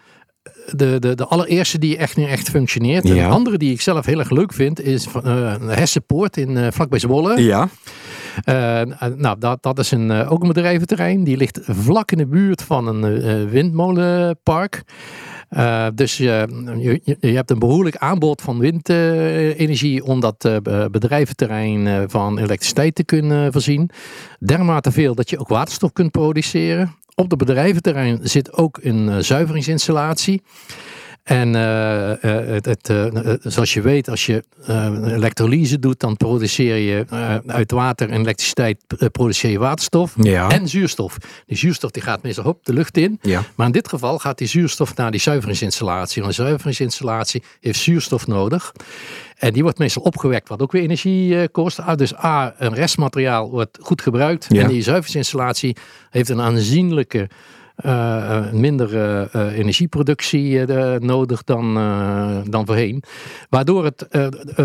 [0.71, 3.05] de, de, de allereerste die echt nu echt functioneert.
[3.05, 3.27] En Ja.
[3.27, 6.67] de andere die ik zelf heel erg leuk vind is van, eh Hessenpoort in uh,
[6.71, 7.41] vlakbij Zwolle.
[7.41, 7.69] Ja.
[8.49, 8.81] Uh,
[9.15, 11.23] nou, dat, dat is een, uh, ook een bedrijventerrein.
[11.23, 14.83] Die ligt vlak in de buurt van een uh, windmolenpark.
[15.55, 16.47] Uh, dus je,
[17.03, 23.03] je, je, hebt een behoorlijk aanbod van windenergie om dat uh, bedrijventerrein van elektriciteit te
[23.03, 23.89] kunnen voorzien.
[24.39, 26.95] Dermate veel dat je ook waterstof kunt produceren.
[27.15, 30.41] Op het bedrijventerrein zit ook een zuiveringsinstallatie.
[31.25, 34.43] En uh, uh, het, het, uh, zoals je weet, als je
[35.05, 37.05] elektrolyse doet, dan produceer je
[37.47, 38.77] uit water en elektriciteit
[39.11, 40.49] produceer je waterstof ja.
[40.49, 41.17] en zuurstof.
[41.45, 43.19] Die zuurstof die gaat meestal op de lucht in.
[43.21, 43.43] Ja.
[43.55, 46.21] Maar in dit geval gaat die zuurstof naar die zuiveringsinstallatie.
[46.21, 48.71] En een zuiveringsinstallatie heeft zuurstof nodig.
[49.35, 51.97] En die wordt meestal opgewekt, wat ook weer energie kost.
[51.97, 54.45] Dus A, een restmateriaal wordt goed gebruikt.
[54.49, 54.61] Ja.
[54.61, 55.75] En die zuiveringsinstallatie
[56.09, 57.29] heeft een aanzienlijke
[57.85, 58.93] uh, minder
[59.35, 60.65] uh, energieproductie
[60.99, 61.73] nodig dan,
[62.49, 63.03] dan voorheen.
[63.49, 64.07] Waardoor het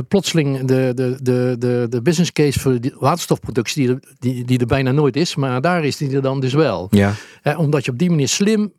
[0.08, 4.66] plotseling de, de, de, de, de business case voor de waterstofproductie, die, die, die er
[4.66, 6.88] bijna nooit is, maar daar is die er dan dus wel.
[6.90, 7.14] Ja.
[7.56, 8.72] omdat je op die manier slim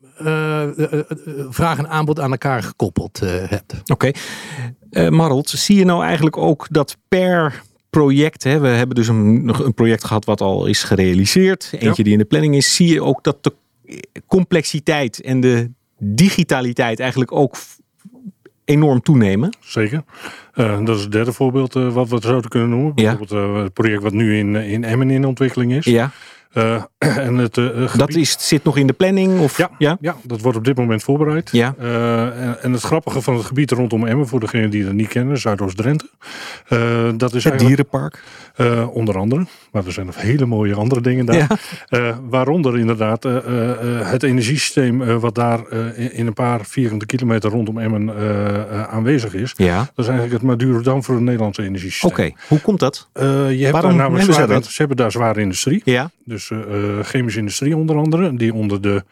[1.50, 3.74] vraag en aanbod aan elkaar gekoppeld hebt.
[3.86, 4.12] Oké.
[4.90, 5.10] Okay.
[5.10, 8.44] Marold, zie je nou eigenlijk ook dat per project.
[8.44, 11.70] Hè, we hebben dus een, een project gehad wat al is gerealiseerd.
[11.72, 12.04] Eentje ja.
[12.04, 12.76] die in de planning is.
[12.76, 13.54] Zie je ook dat de
[14.28, 17.56] complexiteit en de digitaliteit eigenlijk ook
[18.66, 19.58] enorm toenemen?
[19.60, 20.04] Zeker.
[20.56, 22.96] Uh, dat is het derde voorbeeld uh, wat we zouden kunnen noemen.
[22.96, 25.86] Bijvoorbeeld uh, het project wat nu in, in Emmen in ontwikkeling is.
[25.86, 26.12] Ja.
[26.54, 26.84] Uh,
[27.28, 27.98] en het, uh, gebied...
[27.98, 29.40] Dat is, zit nog in de planning?
[29.40, 29.58] Of?
[29.58, 29.98] Ja, ja?
[30.02, 31.50] ja, dat wordt op dit moment voorbereid.
[31.52, 31.76] Ja.
[31.82, 35.08] Uh, en, en, het grappige van het gebied rondom Emmen, voor degenen die het niet
[35.08, 36.10] kennen, Zuidoost-Drenthe.
[37.18, 38.24] dat is het dierenpark?
[38.92, 39.46] onder andere.
[39.72, 41.60] Maar er zijn nog hele mooie andere dingen daar.
[41.90, 42.20] Ja.
[42.30, 43.24] waaronder inderdaad
[44.04, 48.10] het energiesysteem wat daar in, in, een paar vierkante kilometer rondom Emmen
[48.90, 49.54] aanwezig is.
[49.56, 49.78] Ja.
[49.78, 52.12] Dat is eigenlijk het Madurodam voor het Nederlandse energiesysteem.
[52.12, 53.10] Oké, hoe komt dat?
[53.14, 54.66] je hebt Waarom daar namelijk ze dat?
[54.66, 55.82] Ze hebben daar zware industrie.
[55.84, 56.12] Ja.
[56.26, 59.04] Dus uh, chemische industrie onder andere, die onder de,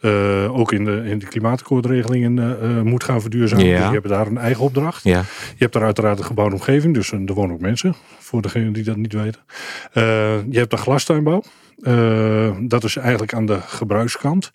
[0.00, 3.64] uh, ook in de, in de klimaatakkoordregelingen uh, moet gaan verduurzamen.
[3.64, 3.72] Ja.
[3.72, 5.04] Dus die hebben daar een eigen opdracht.
[5.04, 5.18] Ja.
[5.48, 8.84] Je hebt daar uiteraard een gebouwde omgeving, dus er wonen ook mensen, voor degenen die
[8.84, 9.40] dat niet weten.
[10.50, 11.42] je hebt de glastuinbouw.
[11.80, 14.52] Uh, dat is eigenlijk aan de gebruikskant.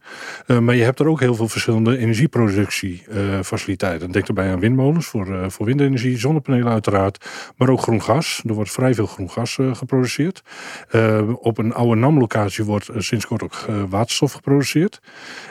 [0.47, 4.12] Uh, maar je hebt er ook heel veel verschillende energieproductiefaciliteiten.
[4.12, 7.25] Denk erbij aan windmolens voor, voor windenergie, zonnepanelen uiteraard.
[7.57, 8.43] Maar ook groen gas.
[8.47, 10.43] Er wordt vrij veel groen gas geproduceerd.
[11.39, 15.01] op een oude NAM-locatie wordt sinds kort ook waterstof geproduceerd.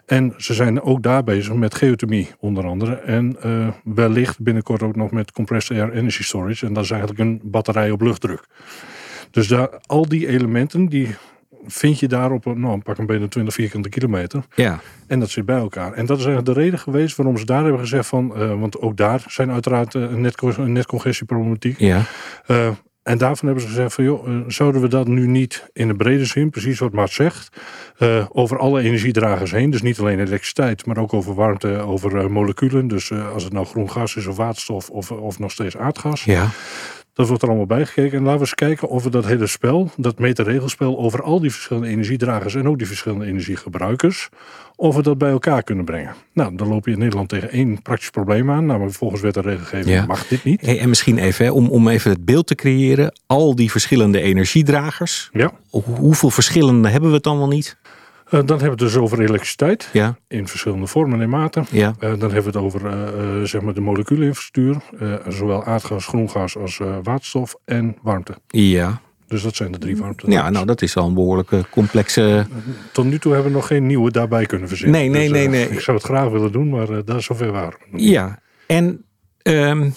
[0.06, 2.94] En ze zijn ook daar bezig met geothermie onder andere.
[2.94, 3.37] En
[3.85, 6.66] wellicht binnenkort ook nog met compressed air energy storage.
[6.66, 8.46] En dat is eigenlijk een batterij op luchtdruk.
[9.30, 11.16] Dus daar, al die elementen die
[11.66, 14.44] vind je daar op een, nou, pak een beetje 20 vierkante kilometer.
[14.55, 14.81] Ja.
[15.07, 15.92] En dat zit bij elkaar.
[15.92, 18.81] En dat is eigenlijk de reden geweest waarom ze daar hebben gezegd van, uh, want
[18.81, 21.79] ook daar zijn uiteraard uh, een, net, een netcongestieproblematiek.
[21.79, 22.03] Ja.
[22.46, 22.68] Uh,
[23.03, 26.25] en daarvan hebben ze gezegd van, joh, zouden we dat nu niet in de brede
[26.25, 27.61] zin, precies wat Mart zegt,
[28.29, 33.12] over alle energiedragers heen, dus niet alleen elektriciteit, maar ook over warmte, over moleculen, dus
[33.12, 36.25] als het nou groen gas is of waterstof of, of nog steeds aardgas.
[36.25, 36.48] Ja.
[37.14, 38.18] Dat wordt er allemaal bijgekeken.
[38.18, 41.53] En laten we eens kijken of we dat hele spel, dat meterregelspel over al die
[41.53, 44.29] verschillende energiedragers en ook die verschillende energiegebruikers,
[44.77, 46.14] of we dat bij elkaar kunnen brengen.
[46.33, 48.66] Nou, dan loop je in Nederland tegen één praktisch probleem aan.
[48.66, 50.07] Namelijk volgens wet en regelgeving ja.
[50.07, 50.61] mag dit niet.
[50.61, 53.20] Hey, en misschien even, hè, om, om even het beeld te creëren.
[53.27, 55.31] Al die verschillende energiedragers.
[55.33, 55.53] Ja.
[55.70, 57.77] Hoeveel verschillende hebben we het dan wel niet?
[58.32, 59.88] Uh, dan hebben we het dus over elektriciteit.
[59.92, 60.18] Ja.
[60.28, 61.66] In verschillende vormen en maten.
[61.70, 61.88] Ja.
[61.88, 64.76] Uh, dan hebben we het over uh, zeg maar de moleculeninfrastructuur.
[65.28, 68.34] zowel aardgas, groengas als waterstof en warmte.
[68.46, 69.00] Ja.
[69.26, 70.30] Dus dat zijn de drie warmte.
[70.30, 72.46] Ja, nou dat is al een behoorlijke complexe...
[72.92, 75.00] Tot nu toe hebben we nog geen nieuwe daarbij kunnen verzinnen.
[75.00, 75.68] Nee, nee, dus, nee, nee.
[75.76, 77.76] Ik zou het graag willen doen, maar dat is zover waar.
[77.92, 79.04] Ja, en...
[79.42, 79.94] Um,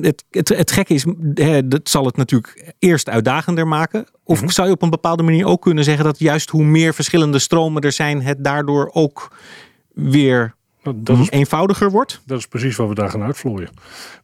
[0.00, 4.06] het, het, het gekke is, hè, dat zal het natuurlijk eerst uitdagender maken.
[4.24, 4.50] Of mm -hmm.
[4.50, 7.82] zou je op een bepaalde manier ook kunnen zeggen dat juist hoe meer verschillende stromen
[7.82, 9.32] er zijn, het daardoor ook
[9.94, 12.20] weer nou, dat is, eenvoudiger wordt?
[12.26, 13.70] Dat is precies wat we daar gaan uitvlooien.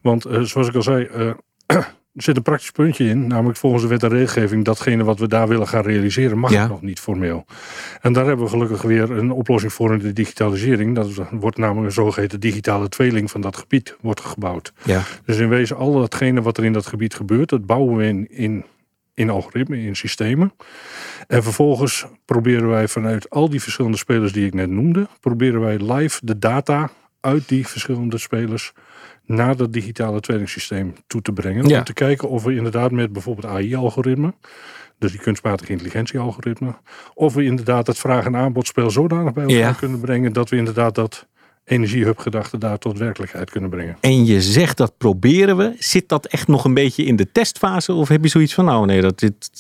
[0.01, 1.85] Want uh, zoals ik al zei, uh,
[2.17, 5.29] Er zit een praktisch puntje in, namelijk volgens de wet en regelgeving, datgene wat we
[5.29, 6.67] daar willen gaan realiseren, mag Ja.
[6.67, 7.45] nog niet formeel.
[8.01, 10.95] En daar hebben we gelukkig weer een oplossing voor in de digitalisering.
[10.95, 14.73] Dat wordt namelijk een zogeheten digitale tweeling van dat gebied wordt gebouwd.
[14.85, 15.03] Ja.
[15.25, 18.27] Dus in wezen al datgene wat er in dat gebied gebeurt, dat bouwen we in,
[18.31, 18.65] in,
[19.15, 20.53] in algoritmen, in systemen.
[21.27, 25.93] En vervolgens proberen wij vanuit al die verschillende spelers die ik net noemde, proberen wij
[25.93, 28.73] live de data uit die verschillende spelers
[29.27, 31.69] naar dat digitale tweelingsysteem toe te brengen.
[31.69, 31.79] Ja.
[31.79, 34.35] Om te kijken of we inderdaad met bijvoorbeeld AI-algoritmen,
[34.99, 36.77] dus die kunstmatige intelligentie-algoritmen,
[37.15, 39.73] of we inderdaad het vraag- en aanbodspel zodanig bij elkaar Ja.
[39.73, 41.27] kunnen brengen dat we inderdaad dat
[41.65, 43.97] energiehub-gedachte daar tot werkelijkheid kunnen brengen.
[44.01, 45.75] En je zegt dat proberen we.
[45.79, 47.93] Zit dat echt nog een beetje in de testfase?
[47.93, 49.51] Of heb je zoiets van, nou nee, dat, dit,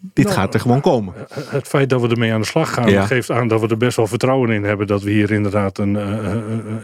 [0.00, 1.14] dit Nou, gaat er gewoon komen?
[1.48, 3.06] Het feit dat we ermee aan de slag gaan, Ja.
[3.06, 5.96] geeft aan dat we er best wel vertrouwen in hebben dat we hier inderdaad een,
[5.96, 6.40] eh, eh, eh,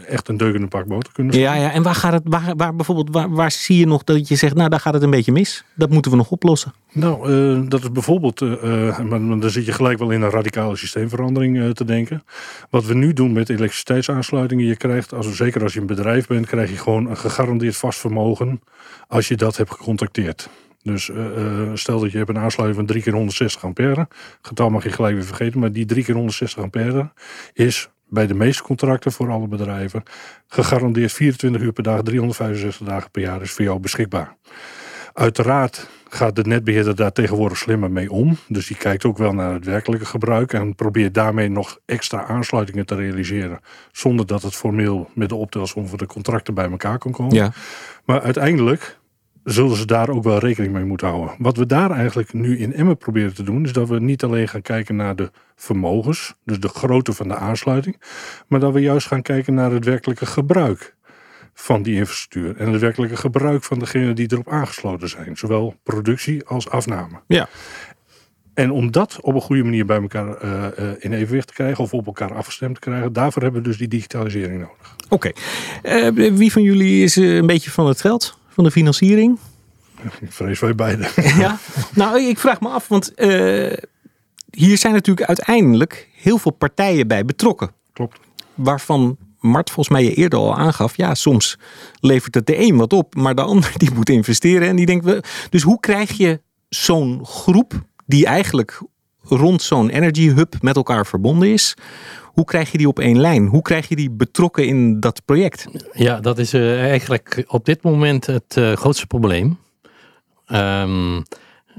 [0.07, 1.71] echt een deugende pak boter kunnen Ja, ja.
[1.71, 4.55] En waar gaat het, waar, waar bijvoorbeeld, waar, waar zie je nog dat je zegt,
[4.55, 5.63] nou daar gaat het een beetje mis?
[5.75, 6.73] Dat moeten we nog oplossen.
[6.91, 10.29] Nou, eh, dat is bijvoorbeeld, eh, eh, maar, dan zit je gelijk wel in een
[10.29, 12.23] radicale systeemverandering eh, te denken.
[12.69, 16.45] Wat we nu doen met elektriciteitsaansluitingen, je krijgt, als, zeker als je een bedrijf bent,
[16.45, 18.61] krijg je gewoon een gegarandeerd vast vermogen
[19.07, 20.49] als je dat hebt gecontacteerd.
[20.85, 24.07] Dus eh, eh, stel dat je hebt een aansluiting van 3 keer 160 ampère.
[24.41, 27.11] Getal mag je gelijk weer vergeten, maar die 3 keer 160 ampère
[27.53, 30.03] is bij de meeste contracten voor alle bedrijven
[30.47, 34.37] gegarandeerd 24 uur per dag, 365 dagen per jaar is voor jou beschikbaar.
[35.13, 38.37] Uiteraard gaat de netbeheerder daar tegenwoordig slimmer mee om.
[38.47, 42.85] Dus die kijkt ook wel naar het werkelijke gebruik en probeert daarmee nog extra aansluitingen
[42.85, 43.59] te realiseren.
[43.91, 47.35] Zonder dat het formeel met de optelsom van de contracten bij elkaar kan komen.
[47.35, 47.51] Ja.
[48.05, 48.97] Maar uiteindelijk
[49.45, 51.35] zullen ze daar ook wel rekening mee moeten houden.
[51.37, 54.47] Wat we daar eigenlijk nu in Emmen proberen te doen, is dat we niet alleen
[54.47, 58.01] gaan kijken naar de vermogens, dus de grootte van de aansluiting,
[58.47, 60.95] maar dat we juist gaan kijken naar het werkelijke gebruik
[61.53, 66.45] van die infrastructuur en het werkelijke gebruik van degene die erop aangesloten zijn, zowel productie
[66.45, 67.19] als afname.
[67.27, 67.49] Ja.
[68.53, 71.83] En om dat op een goede manier bij elkaar eh, eh, in evenwicht te krijgen
[71.83, 74.95] of op elkaar afgestemd te krijgen, daarvoor hebben we dus die digitalisering nodig.
[75.09, 75.31] Oké.
[75.81, 78.37] Eh, wie van jullie is een beetje van het geld?
[78.55, 79.39] Van de financiering?
[80.19, 81.09] Ik vrees wij beide.
[81.43, 81.57] Ja.
[81.93, 83.73] nou, ik vraag me af, want eh,
[84.51, 87.71] hier zijn natuurlijk uiteindelijk heel veel partijen bij betrokken.
[87.93, 88.19] Klopt.
[88.53, 90.97] Waarvan Mart volgens mij je eerder al aangaf.
[90.97, 91.57] Ja, soms
[91.99, 94.67] levert het de een wat op, maar de ander die moet investeren.
[94.67, 95.23] En die denkt, we.
[95.49, 97.73] dus hoe krijg je zo'n groep
[98.05, 98.81] die eigenlijk
[99.21, 101.75] rond zo'n energy hub met elkaar verbonden is?
[102.35, 103.47] Hoe krijg je die op één lijn?
[103.47, 105.67] Hoe krijg je die betrokken in dat project?
[105.93, 109.57] Ja, dat is eh, eigenlijk op dit moment het eh, grootste probleem.
[110.45, 111.21] Ehm,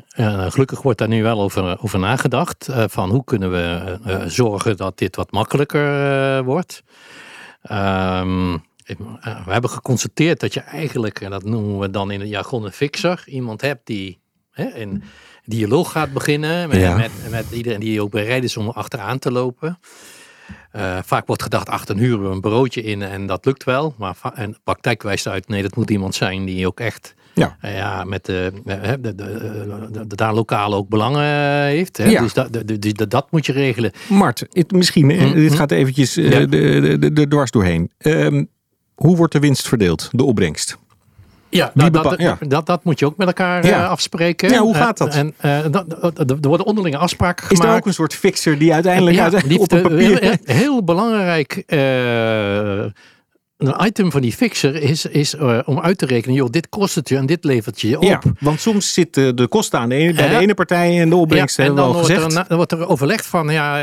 [0.08, 2.68] eh, gelukkig wordt daar nu wel over, over nagedacht.
[2.72, 6.82] van hoe kunnen we zorgen dat dit wat makkelijker wordt.
[7.62, 8.96] Ehm, eh,
[9.44, 12.72] we hebben geconstateerd dat je eigenlijk, en dat noemen we dan in het jargon een
[12.72, 15.02] fixer, iemand hebt die hè, een
[15.44, 16.96] dialoog gaat beginnen met, Ja.
[16.96, 19.78] met, met iedereen die ook bereid is om achteraan te lopen.
[20.72, 23.94] Eh, vaak wordt gedacht, ach, dan huren we een bureautje in en dat lukt wel.
[23.98, 27.56] Maar en praktijk wijst uit, nee, dat moet iemand zijn die ook echt Ja.
[27.60, 31.24] eh, ja, met de, eh, de, de, de, daar lokaal ook belangen
[31.64, 31.96] heeft.
[31.96, 32.04] Hè?
[32.04, 32.20] Ja.
[32.22, 33.92] Dus dat, dat moet je regelen.
[34.08, 35.34] Mart, het, misschien, Mhm.
[35.34, 36.30] dit gaat eventjes Ja.
[36.30, 37.90] de, de, de, de dwars doorheen.
[37.98, 38.44] Ehm,
[38.94, 40.78] hoe wordt de winst verdeeld, de opbrengst?
[41.48, 42.38] Ja, Wie dat, dat, ja.
[42.48, 43.82] dat, dat moet je ook met elkaar Ja.
[43.84, 44.50] eh, afspreken.
[44.50, 45.14] Ja, hoe Eh, gaat dat?
[45.14, 47.78] En, eh, dat- er worden onderlinge afspraken Is er gemaakt.
[47.80, 50.20] ook een soort fixer die uiteindelijk, Ja, uiteindelijk die op een papier...
[50.44, 51.62] Heel, heel belangrijk.
[53.56, 56.94] Een item van die fixer is, is eh, om uit te rekenen, joh, dit kost
[56.94, 58.02] het je en dit levert je op.
[58.02, 61.16] Ja, want soms zitten de kosten aan de ene, bij de ene partij en de
[61.16, 63.80] opbrengst Ja, en hebben dan wordt er, dan wordt er overlegd van, ja,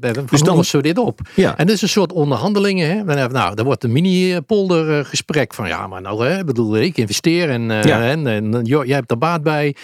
[0.00, 1.20] eh van Dus dan- lossen we dit op?
[1.34, 1.56] Ja.
[1.58, 2.88] En dit is een soort onderhandelingen.
[2.88, 2.94] Hè?
[3.04, 6.76] Dan hebben we- Nou, dan wordt een mini-polder gesprek van, ja, maar nou, hè, bedoel,
[6.76, 8.02] ik investeer en, eh, Ja.
[8.02, 9.74] en, en joh, jij hebt er baat bij.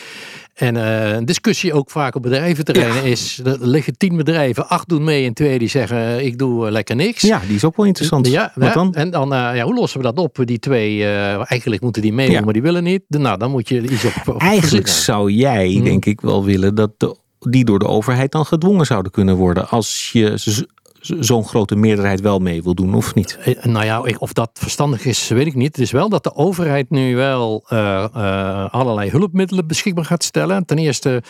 [0.58, 5.04] En eh, een discussie ook vaak op bedrijventerreinen is, er liggen tien bedrijven, acht doen
[5.04, 7.22] mee en twee die zeggen, ik doe eh, lekker niks.
[7.22, 8.26] Ja, die is ook wel interessant.
[8.26, 8.94] Ja, Wat ja, dan?
[8.94, 10.38] en dan, eh, ja, hoe lossen we dat op?
[10.44, 12.40] Die twee, eigenlijk moeten die meedoen, Ja.
[12.40, 13.02] maar die willen niet.
[13.08, 15.84] Nou, dan moet je iets op, op Eigenlijk zou jij, Hmm.
[15.84, 19.68] denk ik, wel willen dat de, die door de overheid dan gedwongen zouden kunnen worden.
[19.68, 20.32] Als je
[21.00, 23.38] zo'n grote meerderheid wel mee wil doen, of niet?
[23.44, 25.76] Eh, Nou ja, of dat verstandig is, weet ik niet.
[25.76, 30.64] Het is wel dat de overheid nu wel eh, eh, allerlei hulpmiddelen beschikbaar gaat stellen.
[30.64, 31.22] Ten eerste,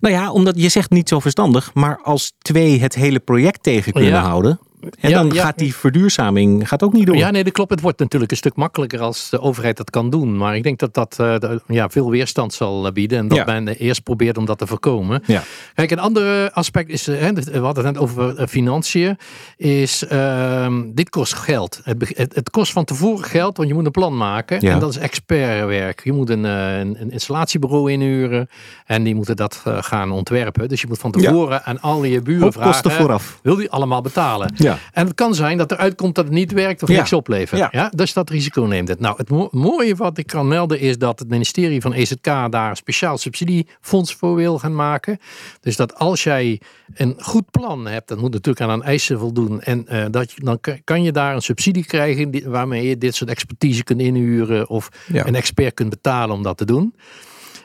[0.00, 3.92] Nou ja, omdat je zegt niet zo verstandig, maar als twee het hele project tegen
[3.92, 4.22] kunnen Ja.
[4.22, 4.58] houden.
[5.00, 7.16] En dan gaat die verduurzaming gaat ook niet door.
[7.16, 7.70] Ja, nee, dat klopt.
[7.70, 10.36] Het wordt natuurlijk een stuk makkelijker als de overheid dat kan doen.
[10.36, 11.36] Maar ik denk dat dat uh,
[11.66, 13.18] ja, veel weerstand zal bieden.
[13.18, 15.22] En dat men eerst probeert om dat te voorkomen.
[15.26, 15.42] Ja.
[15.74, 19.18] Kijk, een ander aspect is, hè, we hadden het net over financiën,
[19.56, 21.80] is uh, dit kost geld.
[21.82, 24.60] Het, het, het, kost van tevoren geld, want je moet een plan maken.
[24.60, 26.04] En dat is expertwerk.
[26.04, 28.48] Je moet een, een, een installatiebureau inhuren
[28.86, 30.68] en die moeten dat gaan ontwerpen.
[30.68, 32.70] Dus je moet van tevoren aan al je buren vragen.
[32.70, 33.38] kosten vooraf.
[33.42, 34.52] Wil die allemaal betalen?
[34.54, 34.75] Ja.
[34.92, 37.72] En het kan zijn dat er uitkomt dat het niet werkt of niks oplevert.
[37.72, 37.90] Ja.
[37.94, 39.00] Dus dat risico neemt het.
[39.00, 42.76] Nou, het mooie wat ik kan melden is dat het ministerie van EZK daar een
[42.76, 45.18] speciaal subsidiefonds voor wil gaan maken.
[45.60, 46.60] Dus dat als jij
[46.94, 49.60] een goed plan hebt, dat moet natuurlijk aan een eisen voldoen.
[49.60, 53.30] En uh, dat je, dan kan je daar een subsidie krijgen waarmee je dit soort
[53.30, 56.94] expertise kunt inhuren of een expert kunt betalen om dat te doen.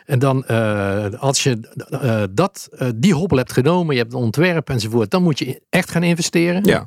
[0.06, 1.60] En dan, uh, als je
[1.92, 5.62] uh, dat, uh, die hobbel hebt genomen, je hebt een ontwerp enzovoort, dan moet je
[5.70, 6.64] echt gaan investeren.
[6.64, 6.86] Ja.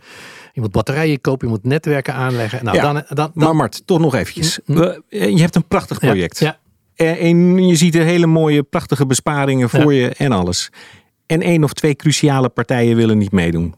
[0.53, 2.65] Je moet batterijen kopen, je moet netwerken aanleggen.
[2.65, 2.83] Nou, ja.
[2.83, 4.61] dan, dan, dan, maar Mart, toch nog eventjes.
[4.67, 5.03] Mm, mm.
[5.09, 6.39] Je hebt een prachtig project.
[6.39, 6.59] Ja.
[6.95, 10.71] En je ziet er hele mooie, prachtige besparingen voor je en alles.
[11.27, 13.75] En één of twee cruciale partijen willen niet meedoen.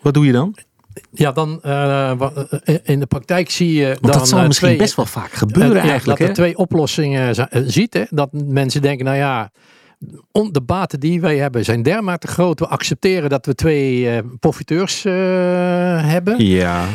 [0.00, 0.56] Wat doe je dan?
[1.10, 2.12] Ja, dan uh,
[2.82, 3.86] in de praktijk zie je.
[3.86, 6.18] Want dan, dat zal misschien twee, best wel vaak gebeuren uh, eigenlijk.
[6.18, 7.94] dat er twee oplossingen ziet.
[7.94, 8.04] Hè?
[8.10, 9.50] Dat mensen denken, nou ja,
[10.50, 12.60] de baten die wij hebben zijn dermate groot.
[12.60, 15.12] We accepteren dat we twee uh, profiteurs uh,
[16.10, 16.46] hebben.
[16.46, 16.86] Ja.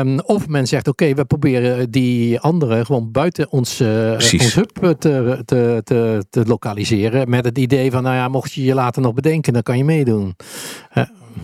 [0.00, 4.54] Um, of men zegt, oké, okay, we proberen die anderen gewoon buiten ons, uh, ons
[4.54, 4.96] hub te,
[5.44, 7.30] te, te, te, lokaliseren.
[7.30, 9.84] Met het idee van, nou ja, mocht je je later nog bedenken, dan kan je
[9.84, 10.36] meedoen.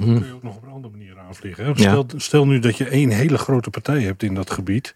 [0.00, 0.60] kun je ook nog
[1.34, 2.04] Stel, ja.
[2.16, 4.94] stel, nu dat je één hele grote partij hebt in dat gebied,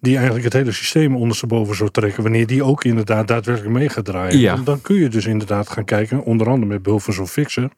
[0.00, 4.04] die eigenlijk het hele systeem ondersteboven zou trekken, wanneer die ook inderdaad daadwerkelijk mee gaat
[4.04, 4.38] draaien.
[4.38, 4.54] Ja.
[4.54, 7.70] Dan, dan, kun je dus inderdaad gaan kijken, onder andere met behulp van zo'n fixer,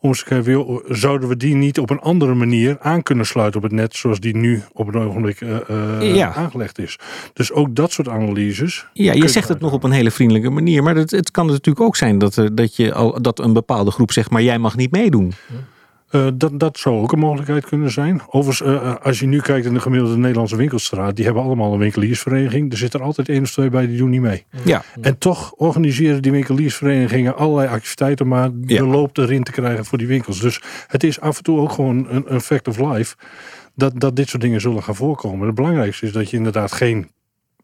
[0.00, 3.56] om eens te kijken, zouden we die niet op een andere manier aan kunnen sluiten
[3.56, 5.58] op het net, zoals die nu op het ogenblik uh,
[6.14, 6.34] ja.
[6.34, 6.98] aangelegd is.
[7.32, 8.86] Dus ook dat soort analyses.
[8.92, 11.86] Ja, je zegt het nog op een hele vriendelijke manier, maar het, het kan natuurlijk
[11.86, 14.90] ook zijn dat, dat, je al, dat een bepaalde groep zegt, maar jij mag niet
[14.90, 15.32] meedoen.
[16.10, 18.20] Uh, dat, dat zou ook een mogelijkheid kunnen zijn.
[18.26, 21.78] Overigens, uh, als je nu kijkt in de gemiddelde Nederlandse winkelstraat, die hebben allemaal een
[21.78, 22.72] winkeliersvereniging.
[22.72, 24.44] Er zit er altijd één of twee bij die doen niet mee.
[24.64, 24.82] Ja.
[25.00, 28.78] En toch organiseren die winkeliersverenigingen allerlei activiteiten om maar Ja.
[28.78, 30.40] de loop erin te krijgen voor die winkels.
[30.40, 33.16] Dus het is af en toe ook gewoon een, een fact of life
[33.74, 35.46] dat, dat dit soort dingen zullen gaan voorkomen.
[35.46, 37.10] Het belangrijkste is dat je inderdaad geen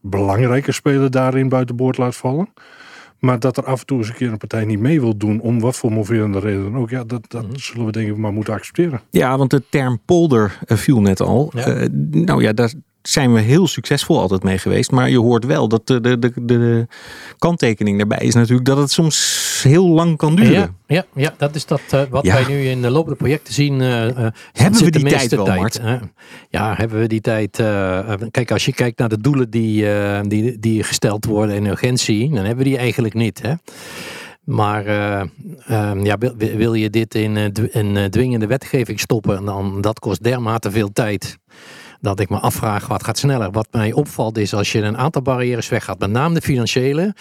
[0.01, 2.49] belangrijke speler daarin buiten boord laat vallen.
[3.23, 5.41] Maar dat er af en toe eens een keer een partij niet mee wil doen,
[5.41, 7.57] om wat voor moverende reden dan ook, ja, dat, dat Mhm.
[7.57, 9.01] zullen we denk ik maar moeten accepteren.
[9.11, 11.53] Ja, want de term polder eh, viel net al.
[11.55, 11.67] Ja.
[11.67, 14.91] Eh, nou ja, daar zijn we heel succesvol altijd mee geweest.
[14.91, 16.87] Maar je hoort wel dat de, de, de, de
[17.39, 20.53] kanttekening daarbij is natuurlijk dat het soms heel lang kan duren.
[20.53, 22.35] Ja, ja, ja, dat is dat, uh, wat Ja.
[22.35, 23.81] wij nu in de lopende projecten zien.
[23.81, 25.81] uh, Hebben zit we de die meeste tijd wel, Mart?
[25.81, 25.97] hè?
[26.49, 27.57] ja, hebben we die tijd.
[28.31, 29.87] kijk, als je kijkt naar de doelen die,
[30.29, 33.43] die, die gesteld worden in urgentie, dan hebben we die eigenlijk niet.
[33.43, 33.53] Hè?
[34.45, 35.23] Maar uh,
[35.91, 37.37] um, ja, wil, wil, je dit in,
[37.71, 41.39] in uh, dwingende wetgeving stoppen, dan dat kost dermate veel tijd.
[42.03, 43.51] Dat ik me afvraag wat gaat sneller.
[43.51, 47.15] Wat mij opvalt is als je een aantal barrières weggaat, met name de financiële,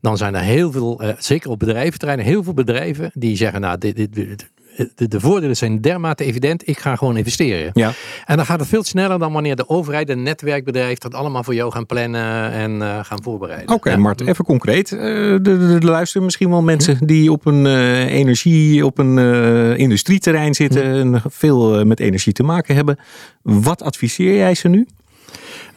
[0.00, 3.78] dan zijn er heel veel, uh, zeker op bedrijventerreinen, heel veel bedrijven die zeggen, nou,
[3.78, 4.50] dit, dit, dit
[4.94, 7.70] de, de, voordelen zijn dermate evident, ik ga gewoon investeren.
[7.74, 7.92] Ja.
[8.24, 11.54] En dan gaat het veel sneller dan wanneer de overheid, een netwerkbedrijf, dat allemaal voor
[11.54, 13.68] jou gaan plannen en uh, gaan voorbereiden.
[13.68, 13.98] Oké, okay, ja.
[13.98, 14.90] Mart, even concreet.
[14.90, 17.04] Uh, er luisteren misschien wel mensen hm.
[17.04, 19.18] die op een uh, energie, op een
[19.78, 21.14] industrieterrein zitten hm.
[21.14, 22.98] en veel met energie te maken hebben.
[23.42, 24.86] Wat adviseer jij ze nu?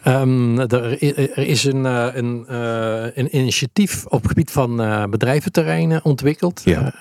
[0.06, 1.02] Um, er,
[1.34, 2.44] er, is een, een,
[3.14, 4.76] een, initiatief op het gebied van
[5.10, 6.62] bedrijventerreinen ontwikkeld.
[6.64, 6.94] Ja.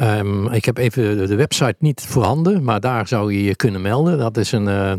[0.00, 4.18] Um, ik heb even de website niet voorhanden, maar daar zou je je kunnen melden.
[4.18, 4.92] Dat is een, uh,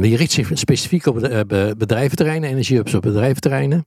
[0.00, 1.40] die richt zich specifiek op uh,
[1.78, 3.86] bedrijventerreinen, energiehubs op bedrijventerreinen.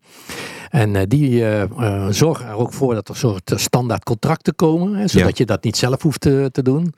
[0.70, 5.08] En uh, die uh, zorgen er ook voor dat er soort standaard contracten komen, hè,
[5.08, 5.34] zodat ja.
[5.38, 6.94] je dat niet zelf hoeft te, te doen.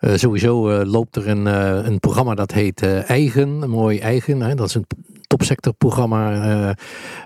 [0.00, 1.46] Uh, sowieso loopt er een,
[1.86, 4.40] een programma dat heet Eigen, mooi Eigen.
[4.40, 4.54] Hè?
[4.54, 4.86] Dat is een
[5.26, 6.74] topsectorprogramma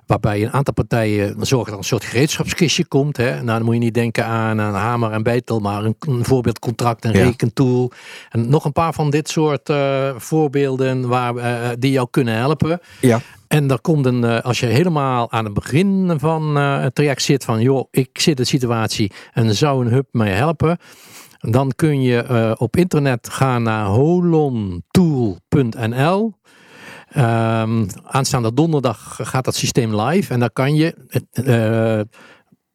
[0.06, 3.16] waarbij een aantal partijen zorgen dat er een soort gereedschapskistje komt.
[3.16, 3.34] Hè?
[3.34, 7.04] Nou, dan moet je niet denken aan een hamer en beitel, maar een, een voorbeeldcontract,
[7.04, 7.22] een Ja.
[7.24, 7.90] rekentool.
[8.30, 9.72] En nog een paar van dit soort
[10.16, 11.34] voorbeelden waar,
[11.78, 12.80] die jou kunnen helpen.
[13.00, 13.20] Ja.
[13.48, 17.22] En daar komt een, uh, als je helemaal aan het begin van uh, het traject
[17.22, 20.78] zit van, joh, ik zit in de situatie en zou een hub mij helpen.
[21.38, 26.32] Dan kun je uh, op internet gaan naar holontool.nl.
[27.16, 30.94] Um, aanstaande donderdag gaat dat systeem live en dan kan je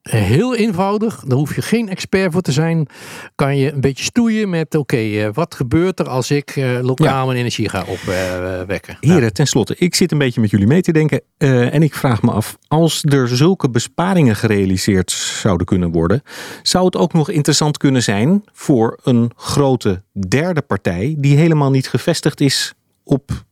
[0.10, 2.88] Heel eenvoudig, daar hoef je geen expert voor te zijn.
[3.36, 7.26] Kan je een beetje stoeien met: oké, eh, wat gebeurt er als ik uh, lokaal
[7.26, 8.98] mijn energie ga opwekken?
[9.02, 11.22] Uh, Heren, tenslotte, ik zit een beetje met jullie mee te denken.
[11.38, 16.22] Uh, en ik vraag me af: als er zulke besparingen gerealiseerd zouden kunnen worden,
[16.62, 21.88] zou het ook nog interessant kunnen zijn voor een grote derde partij die helemaal niet
[21.88, 23.45] gevestigd is op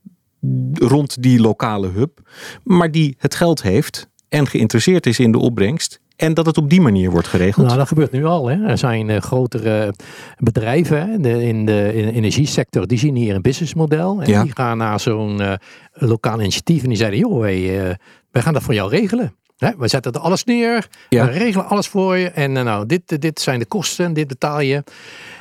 [0.72, 2.20] rond die lokale hub,
[2.62, 6.70] maar die het geld heeft en geïnteresseerd is in de opbrengst en dat het op
[6.70, 7.66] die manier wordt geregeld?
[7.66, 8.48] Nou, dat gebeurt nu al.
[8.48, 8.66] Hè.
[8.66, 9.94] Er zijn uh, grotere
[10.38, 14.22] bedrijven hè, de, in, de, in de energiesector, die zien hier een businessmodel.
[14.22, 14.42] En ja.
[14.42, 15.52] die gaan naar zo'n uh,
[15.92, 17.94] lokaal initiatief en die zeiden, joh, wij, uh,
[18.30, 19.34] wij gaan dat voor jou regelen.
[19.56, 21.26] Hè, we zetten er alles neer, ja.
[21.26, 22.30] we regelen alles voor je.
[22.30, 24.82] En nou, dit, dit zijn de kosten, dit betaal je.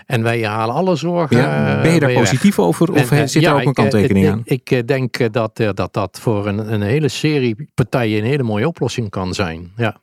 [0.06, 1.38] En wij halen alle zorgen.
[1.38, 2.66] Ja, ben je daar positief weg.
[2.66, 4.42] over of en, zit ja, er ook ik, een kanttekening aan?
[4.44, 8.68] Ik, ik denk dat, dat dat voor een, een hele serie partijen een hele mooie
[8.68, 9.72] oplossing kan zijn.
[9.76, 9.98] Ja.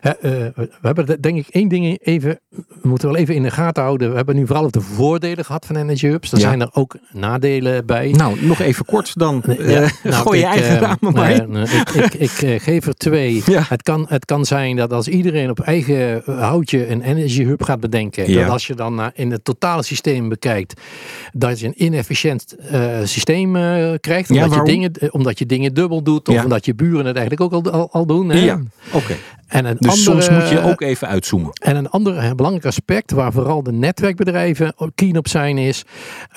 [0.00, 4.10] We hebben denk ik één ding even, we moeten wel even in de gaten houden.
[4.10, 6.32] We hebben nu vooral de voordelen gehad van Energy Hubs.
[6.32, 6.48] Er ja.
[6.48, 8.10] zijn er ook nadelen bij.
[8.10, 9.42] Nou, nog even kort dan.
[9.46, 13.42] Uh, nou, gooi je ik, eigen uh, ramen maar ik, ik, ik geef er twee.
[13.50, 13.64] Ja.
[13.68, 17.80] Het, kan, het kan zijn dat als iedereen op eigen houtje een Energy Hub gaat
[17.80, 18.34] bedenken.
[18.34, 20.80] Dat als je dan naar in het totale systeem bekijkt,
[21.32, 24.30] dat je een inefficiënt uh, systeem uh, krijgt.
[24.30, 26.42] Omdat, ja, je dingen, omdat je dingen dubbel doet, of ja.
[26.42, 28.28] omdat je buren het eigenlijk ook al, al, al doen.
[28.28, 28.38] Hè?
[28.38, 28.96] Ja, oké.
[28.96, 29.16] Okay.
[29.46, 31.50] En een dus andere, soms moet je ook even uitzoomen.
[31.52, 35.84] En een ander belangrijk aspect waar vooral de netwerkbedrijven keen op zijn is,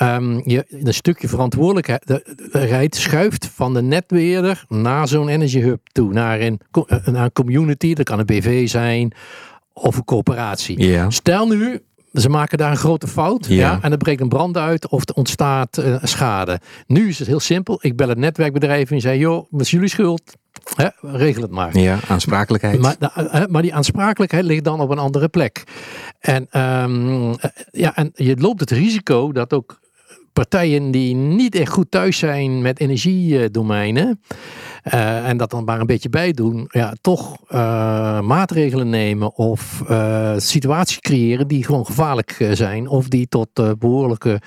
[0.02, 6.42] um, je een stukje verantwoordelijkheid schuift van de netbeheerder naar zo'n energy hub toe, naar
[6.42, 6.60] een,
[7.06, 9.14] naar een community, dat kan een BV zijn
[9.74, 10.86] of een coöperatie.
[10.88, 11.10] Ja.
[11.10, 11.82] Stel nu,
[12.14, 13.56] ze maken daar een grote fout ja.
[13.56, 16.60] ja en er breekt een brand uit of er ontstaat uh, schade.
[16.88, 17.78] Nu is het heel simpel.
[17.82, 20.36] Ik bel het netwerkbedrijf en zei: joh, wat is jullie schuld?
[21.02, 21.78] Regel het maar.
[21.78, 22.80] Ja, aansprakelijkheid.
[22.80, 22.96] Maar,
[23.50, 25.64] maar, die aansprakelijkheid ligt dan op een andere plek.
[26.20, 27.36] En, um,
[27.72, 29.80] ja, en je loopt het risico dat ook
[30.34, 34.22] partijen die niet echt goed thuis zijn met energiedomeinen.
[34.94, 36.68] Uh, en dat dan maar een beetje bij doen.
[36.72, 37.58] Ja, toch uh,
[38.22, 42.88] maatregelen nemen of uh, situaties creëren die gewoon gevaarlijk zijn.
[42.88, 44.42] Of die tot behoorlijke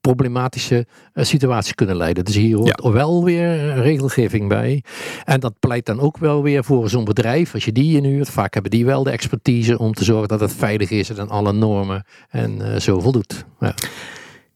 [0.00, 2.24] problematische situaties kunnen leiden.
[2.24, 2.90] Dus hier hoort ja.
[2.90, 4.84] wel weer regelgeving bij.
[5.24, 7.54] En dat pleit dan ook wel weer voor zo'n bedrijf.
[7.54, 10.54] Als je die inhuurt, vaak hebben die wel de expertise om te zorgen dat het
[10.54, 13.44] veilig is en alle normen en zo voldoet.
[13.60, 13.74] Ja.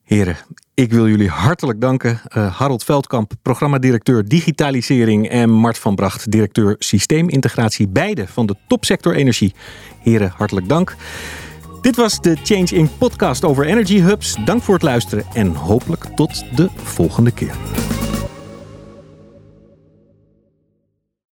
[0.05, 0.37] Heren,
[0.75, 2.21] ik wil jullie hartelijk danken.
[2.37, 9.15] Uh, Harold Veldkamp, programmadirecteur digitalisering en Mart van Bracht, directeur systeemintegratie, beide van de topsector
[9.15, 9.55] energie.
[10.03, 10.97] Heren, hartelijk dank.
[11.81, 14.37] Dit was de Change in podcast over Energy Hubs.
[14.45, 17.55] Dank voor het luisteren en hopelijk tot de volgende keer.